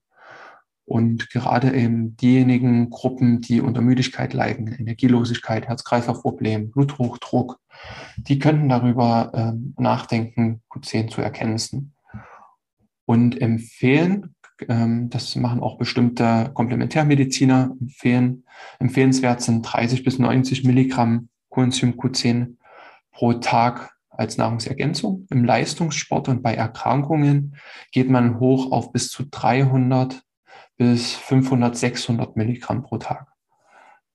Und 0.85 1.31
gerade 1.31 1.73
eben 1.73 2.17
diejenigen 2.17 2.91
Gruppen, 2.91 3.41
die 3.41 3.61
unter 3.61 3.81
Müdigkeit 3.81 4.35
leiden, 4.35 4.67
Energielosigkeit, 4.67 5.69
Herz-Kreislauf-Problem, 5.69 6.73
Bluthochdruck, 6.73 7.59
die 8.17 8.41
könnten 8.41 8.69
darüber 8.69 9.31
ähm, 9.33 9.75
nachdenken, 9.79 10.63
Q10 10.69 11.09
zu 11.09 11.21
ergänzen. 11.21 11.95
Und 13.11 13.43
empfehlen, 13.43 14.37
ähm, 14.69 15.11
das 15.11 15.35
machen 15.35 15.59
auch 15.59 15.79
bestimmte 15.79 16.53
Komplementärmediziner, 16.55 17.75
empfehlen, 17.81 18.45
empfehlenswert 18.79 19.43
sind 19.43 19.63
30 19.63 20.05
bis 20.05 20.21
90 20.21 20.63
Milligramm 20.63 21.29
Coenzym 21.49 21.95
Q10 21.95 22.55
pro 23.11 23.33
Tag 23.33 23.97
als 24.11 24.39
Nahrungsergänzung. 24.39 25.27
Im 25.29 25.45
Leistungssport 25.45 26.29
und 26.29 26.41
bei 26.41 26.55
Erkrankungen 26.55 27.57
geht 27.91 28.09
man 28.09 28.39
hoch 28.39 28.71
auf 28.71 28.93
bis 28.93 29.09
zu 29.09 29.25
300 29.29 30.23
bis 30.77 31.13
500, 31.13 31.77
600 31.77 32.37
Milligramm 32.37 32.85
pro 32.85 32.99
Tag. 32.99 33.27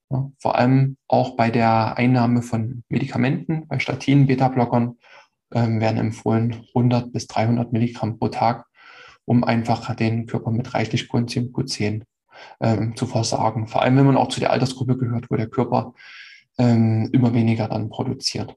Ja, 0.10 0.32
vor 0.40 0.56
allem 0.56 0.96
auch 1.10 1.36
bei 1.36 1.52
der 1.52 1.98
Einnahme 1.98 2.42
von 2.42 2.86
Medikamenten, 2.88 3.68
bei 3.68 3.78
Statinen, 3.78 4.28
Beta-Blockern 4.28 4.96
ähm, 5.54 5.82
werden 5.82 5.98
empfohlen 5.98 6.64
100 6.74 7.12
bis 7.12 7.28
300 7.28 7.74
Milligramm 7.74 8.18
pro 8.18 8.30
Tag, 8.30 8.66
um 9.26 9.44
einfach 9.44 9.94
den 9.96 10.28
Körper 10.28 10.52
mit 10.52 10.74
reichlich 10.74 11.08
Coenzym 11.08 11.52
Q10 11.52 12.04
ähm, 12.60 12.96
zu 12.96 13.08
versorgen. 13.08 13.68
Vor 13.68 13.82
allem, 13.82 13.98
wenn 13.98 14.06
man 14.06 14.18
auch 14.18 14.30
zu 14.30 14.40
der 14.40 14.52
Altersgruppe 14.52 14.98
gehört, 14.98 15.30
wo 15.30 15.36
der 15.36 15.50
Körper 15.50 15.94
ähm, 16.58 17.10
immer 17.12 17.34
weniger 17.34 17.68
dann 17.68 17.90
produziert. 17.90 18.56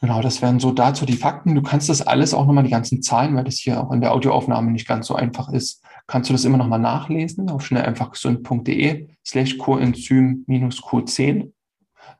Genau, 0.00 0.20
das 0.20 0.42
wären 0.42 0.60
so 0.60 0.70
dazu 0.70 1.06
die 1.06 1.16
Fakten. 1.16 1.54
Du 1.54 1.62
kannst 1.62 1.88
das 1.88 2.02
alles 2.02 2.34
auch 2.34 2.44
nochmal, 2.44 2.64
die 2.64 2.70
ganzen 2.70 3.00
Zahlen, 3.00 3.34
weil 3.36 3.44
das 3.44 3.56
hier 3.56 3.82
auch 3.82 3.90
in 3.90 4.02
der 4.02 4.12
Audioaufnahme 4.12 4.70
nicht 4.70 4.86
ganz 4.86 5.06
so 5.06 5.14
einfach 5.14 5.50
ist, 5.50 5.82
kannst 6.06 6.28
du 6.28 6.34
das 6.34 6.44
immer 6.44 6.58
nochmal 6.58 6.78
nachlesen 6.78 7.48
auf 7.48 7.64
schnelleinfachgesund.de 7.64 9.08
slash 9.24 9.56
Coenzym 9.56 10.44
minus 10.46 10.82
Q10. 10.82 11.52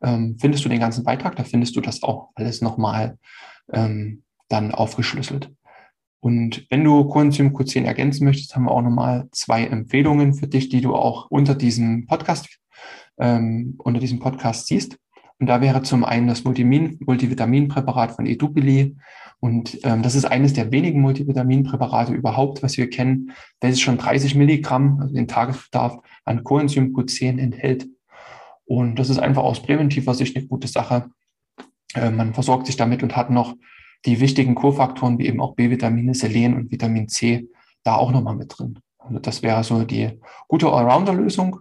Ähm, 0.03 0.37
findest 0.41 0.65
du 0.65 0.71
den 0.71 0.81
ganzen 0.81 1.05
Beitrag, 1.05 1.37
da 1.37 1.45
findest 1.45 1.77
du 1.77 1.83
das 1.83 2.03
auch 2.03 2.31
alles 2.35 2.63
nochmal 2.63 3.19
ähm, 3.71 4.24
dann 4.49 4.73
aufgeschlüsselt. 4.73 5.51
Und 6.21 6.67
wenn 6.71 6.83
du 6.83 7.05
Coenzym 7.05 7.55
Q10 7.55 7.85
ergänzen 7.85 8.25
möchtest, 8.25 8.57
haben 8.57 8.65
wir 8.65 8.71
auch 8.71 8.81
nochmal 8.81 9.29
zwei 9.33 9.67
Empfehlungen 9.67 10.33
für 10.33 10.47
dich, 10.47 10.71
die 10.71 10.81
du 10.81 10.95
auch 10.95 11.31
unter 11.31 11.55
diesem 11.55 12.07
Podcast, 12.07 12.49
ähm, 13.19 13.75
unter 13.77 14.01
diesem 14.01 14.21
Podcast 14.21 14.67
siehst. 14.67 14.97
Und 15.39 15.49
da 15.49 15.61
wäre 15.61 15.83
zum 15.83 16.03
einen 16.03 16.29
das 16.29 16.45
Multivitaminpräparat 16.45 18.13
von 18.13 18.25
Edubili. 18.25 18.97
Und 19.41 19.79
ähm, 19.85 20.03
das 20.03 20.15
ist 20.15 20.25
eines 20.25 20.55
der 20.55 20.73
wenigen 20.73 21.03
Multivitaminpräparate 21.03 22.15
überhaupt, 22.15 22.63
was 22.63 22.79
wir 22.79 22.89
kennen, 22.89 23.33
welches 23.61 23.83
schon 23.83 23.99
30 23.99 24.35
Milligramm, 24.35 25.01
also 25.03 25.15
den 25.15 25.29
Tagesbedarf 25.29 25.99
an 26.25 26.43
Coenzym 26.43 26.95
Q10 26.97 27.39
enthält. 27.39 27.87
Und 28.65 28.99
das 28.99 29.11
ist 29.11 29.19
einfach 29.19 29.43
aus 29.43 29.61
präventiver 29.61 30.15
Sicht 30.15 30.37
eine 30.37 30.47
gute 30.47 30.69
Sache. 30.69 31.11
Äh, 31.95 32.11
man 32.11 32.33
versorgt 32.33 32.67
sich 32.67 32.77
damit 32.77 33.03
und 33.03 33.15
hat 33.15 33.29
noch 33.29 33.55
die 34.07 34.21
wichtigen 34.21 34.55
Kofaktoren 34.55 35.19
wie 35.19 35.27
eben 35.27 35.41
auch 35.41 35.55
B-Vitamine, 35.55 36.15
Selen 36.15 36.55
und 36.55 36.71
Vitamin 36.71 37.09
C 37.09 37.49
da 37.83 37.97
auch 37.97 38.13
nochmal 38.13 38.37
mit 38.37 38.59
drin. 38.59 38.79
Also 38.99 39.19
das 39.19 39.43
wäre 39.43 39.65
so 39.65 39.85
die 39.85 40.19
gute 40.49 40.71
Allrounder-Lösung. 40.71 41.61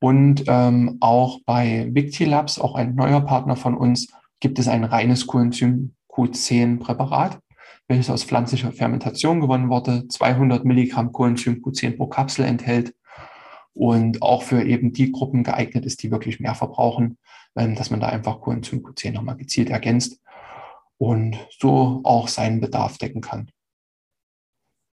Und 0.00 0.44
ähm, 0.48 0.98
auch 1.00 1.40
bei 1.46 1.88
Victilabs, 1.92 2.58
auch 2.58 2.74
ein 2.74 2.94
neuer 2.94 3.22
Partner 3.22 3.56
von 3.56 3.76
uns, 3.76 4.12
gibt 4.40 4.58
es 4.58 4.68
ein 4.68 4.84
reines 4.84 5.26
Coenzym 5.26 5.94
Q10-Präparat, 6.10 7.38
welches 7.88 8.10
aus 8.10 8.24
pflanzlicher 8.24 8.72
Fermentation 8.72 9.40
gewonnen 9.40 9.70
wurde, 9.70 10.06
200 10.08 10.64
Milligramm 10.64 11.12
Coenzym 11.12 11.62
Q10 11.62 11.96
pro 11.96 12.06
Kapsel 12.06 12.44
enthält 12.44 12.94
und 13.72 14.22
auch 14.22 14.42
für 14.42 14.62
eben 14.62 14.92
die 14.92 15.10
Gruppen 15.10 15.42
geeignet 15.42 15.86
ist, 15.86 16.02
die 16.02 16.10
wirklich 16.10 16.40
mehr 16.40 16.54
verbrauchen, 16.54 17.16
ähm, 17.56 17.74
dass 17.74 17.90
man 17.90 18.00
da 18.00 18.08
einfach 18.08 18.40
Coenzym 18.40 18.80
Q10 18.80 19.12
nochmal 19.12 19.36
gezielt 19.36 19.70
ergänzt 19.70 20.20
und 20.98 21.36
so 21.58 22.00
auch 22.04 22.28
seinen 22.28 22.60
Bedarf 22.60 22.98
decken 22.98 23.20
kann. 23.20 23.50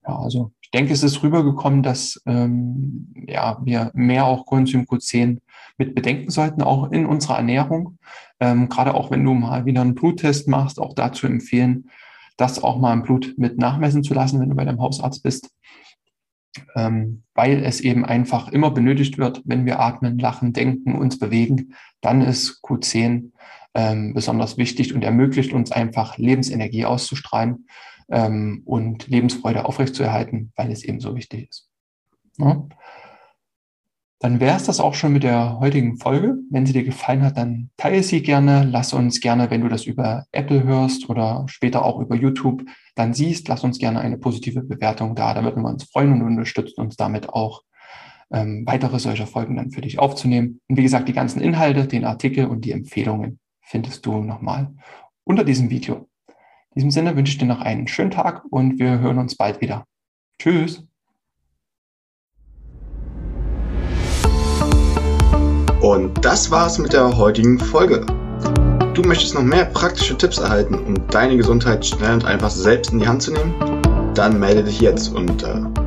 Ja, 0.07 0.19
also 0.19 0.51
ich 0.61 0.71
denke, 0.71 0.93
es 0.93 1.03
ist 1.03 1.23
rübergekommen, 1.23 1.81
dass 1.81 2.21
ähm, 2.25 3.13
ja, 3.27 3.59
wir 3.63 3.91
mehr 3.93 4.25
auch 4.25 4.45
Coenzym 4.45 4.83
Q10 4.83 5.39
mit 5.77 5.95
bedenken 5.95 6.29
sollten, 6.29 6.61
auch 6.61 6.91
in 6.91 7.05
unserer 7.05 7.37
Ernährung. 7.37 7.97
Ähm, 8.39 8.69
gerade 8.69 8.93
auch 8.93 9.09
wenn 9.11 9.23
du 9.23 9.33
mal 9.33 9.65
wieder 9.65 9.81
einen 9.81 9.95
Bluttest 9.95 10.47
machst, 10.47 10.79
auch 10.79 10.93
dazu 10.93 11.27
empfehlen, 11.27 11.89
das 12.37 12.61
auch 12.61 12.77
mal 12.77 12.93
im 12.93 13.03
Blut 13.03 13.33
mit 13.37 13.57
nachmessen 13.57 14.03
zu 14.03 14.13
lassen, 14.13 14.39
wenn 14.39 14.49
du 14.49 14.55
bei 14.55 14.65
deinem 14.65 14.81
Hausarzt 14.81 15.23
bist. 15.23 15.49
Ähm, 16.75 17.23
weil 17.33 17.63
es 17.65 17.81
eben 17.81 18.05
einfach 18.05 18.49
immer 18.49 18.71
benötigt 18.71 19.17
wird, 19.17 19.41
wenn 19.43 19.65
wir 19.65 19.79
atmen, 19.79 20.19
lachen, 20.19 20.53
denken, 20.53 20.95
uns 20.95 21.19
bewegen, 21.19 21.73
dann 22.01 22.21
ist 22.21 22.61
Q10 22.63 23.31
ähm, 23.75 24.13
besonders 24.13 24.57
wichtig 24.57 24.95
und 24.95 25.03
ermöglicht 25.03 25.53
uns 25.53 25.71
einfach 25.71 26.17
Lebensenergie 26.17 26.85
auszustrahlen 26.85 27.67
ähm, 28.09 28.63
und 28.65 29.07
Lebensfreude 29.07 29.65
aufrechtzuerhalten, 29.65 30.51
weil 30.55 30.71
es 30.71 30.83
eben 30.83 30.99
so 30.99 31.15
wichtig 31.15 31.49
ist. 31.49 31.69
Ja? 32.37 32.65
Dann 34.19 34.39
wäre 34.39 34.55
es 34.55 34.63
das 34.63 34.79
auch 34.79 34.95
schon 34.95 35.13
mit 35.13 35.23
der 35.23 35.59
heutigen 35.59 35.97
Folge. 35.97 36.37
Wenn 36.49 36.65
sie 36.65 36.73
dir 36.73 36.85
gefallen 36.85 37.21
hat, 37.21 37.37
dann 37.37 37.69
teile 37.77 38.01
sie 38.01 38.23
gerne. 38.23 38.63
Lass 38.63 38.93
uns 38.93 39.19
gerne, 39.19 39.51
wenn 39.51 39.61
du 39.61 39.67
das 39.67 39.85
über 39.85 40.25
Apple 40.31 40.63
hörst 40.63 41.09
oder 41.09 41.45
später 41.47 41.83
auch 41.83 41.99
über 41.99 42.15
YouTube 42.15 42.63
dann 42.95 43.13
siehst, 43.13 43.49
lass 43.49 43.65
uns 43.65 43.77
gerne 43.77 43.99
eine 43.99 44.17
positive 44.17 44.63
Bewertung 44.63 45.15
da. 45.15 45.33
Da 45.33 45.43
würden 45.43 45.61
wir 45.61 45.69
uns 45.69 45.83
freuen 45.83 46.13
und 46.13 46.21
unterstützen 46.21 46.79
uns 46.79 46.95
damit 46.95 47.29
auch, 47.29 47.63
ähm, 48.31 48.63
weitere 48.65 48.99
solcher 48.99 49.27
Folgen 49.27 49.57
dann 49.57 49.71
für 49.71 49.81
dich 49.81 49.99
aufzunehmen. 49.99 50.61
Und 50.69 50.77
wie 50.77 50.83
gesagt, 50.83 51.09
die 51.09 51.13
ganzen 51.13 51.41
Inhalte, 51.41 51.85
den 51.85 52.05
Artikel 52.05 52.45
und 52.45 52.63
die 52.63 52.71
Empfehlungen 52.71 53.39
findest 53.65 54.05
du 54.05 54.21
nochmal 54.21 54.73
unter 55.23 55.43
diesem 55.43 55.69
Video. 55.69 56.07
In 56.71 56.75
diesem 56.75 56.91
Sinne 56.91 57.15
wünsche 57.15 57.31
ich 57.31 57.37
dir 57.37 57.45
noch 57.45 57.61
einen 57.61 57.87
schönen 57.87 58.11
Tag 58.11 58.43
und 58.49 58.79
wir 58.79 58.99
hören 58.99 59.17
uns 59.17 59.35
bald 59.35 59.61
wieder. 59.61 59.85
Tschüss. 60.39 60.83
Und 65.81 66.25
das 66.25 66.49
war's 66.49 66.77
mit 66.79 66.93
der 66.93 67.15
heutigen 67.15 67.59
Folge. 67.59 68.05
Du 68.93 69.01
möchtest 69.03 69.35
noch 69.35 69.43
mehr 69.43 69.65
praktische 69.65 70.17
Tipps 70.17 70.37
erhalten, 70.37 70.75
um 70.75 71.07
deine 71.09 71.37
Gesundheit 71.37 71.85
schnell 71.85 72.13
und 72.13 72.25
einfach 72.25 72.49
selbst 72.49 72.91
in 72.91 72.99
die 72.99 73.07
Hand 73.07 73.21
zu 73.21 73.33
nehmen? 73.33 73.53
Dann 74.13 74.39
melde 74.39 74.63
dich 74.63 74.79
jetzt 74.79 75.09
unter 75.09 75.69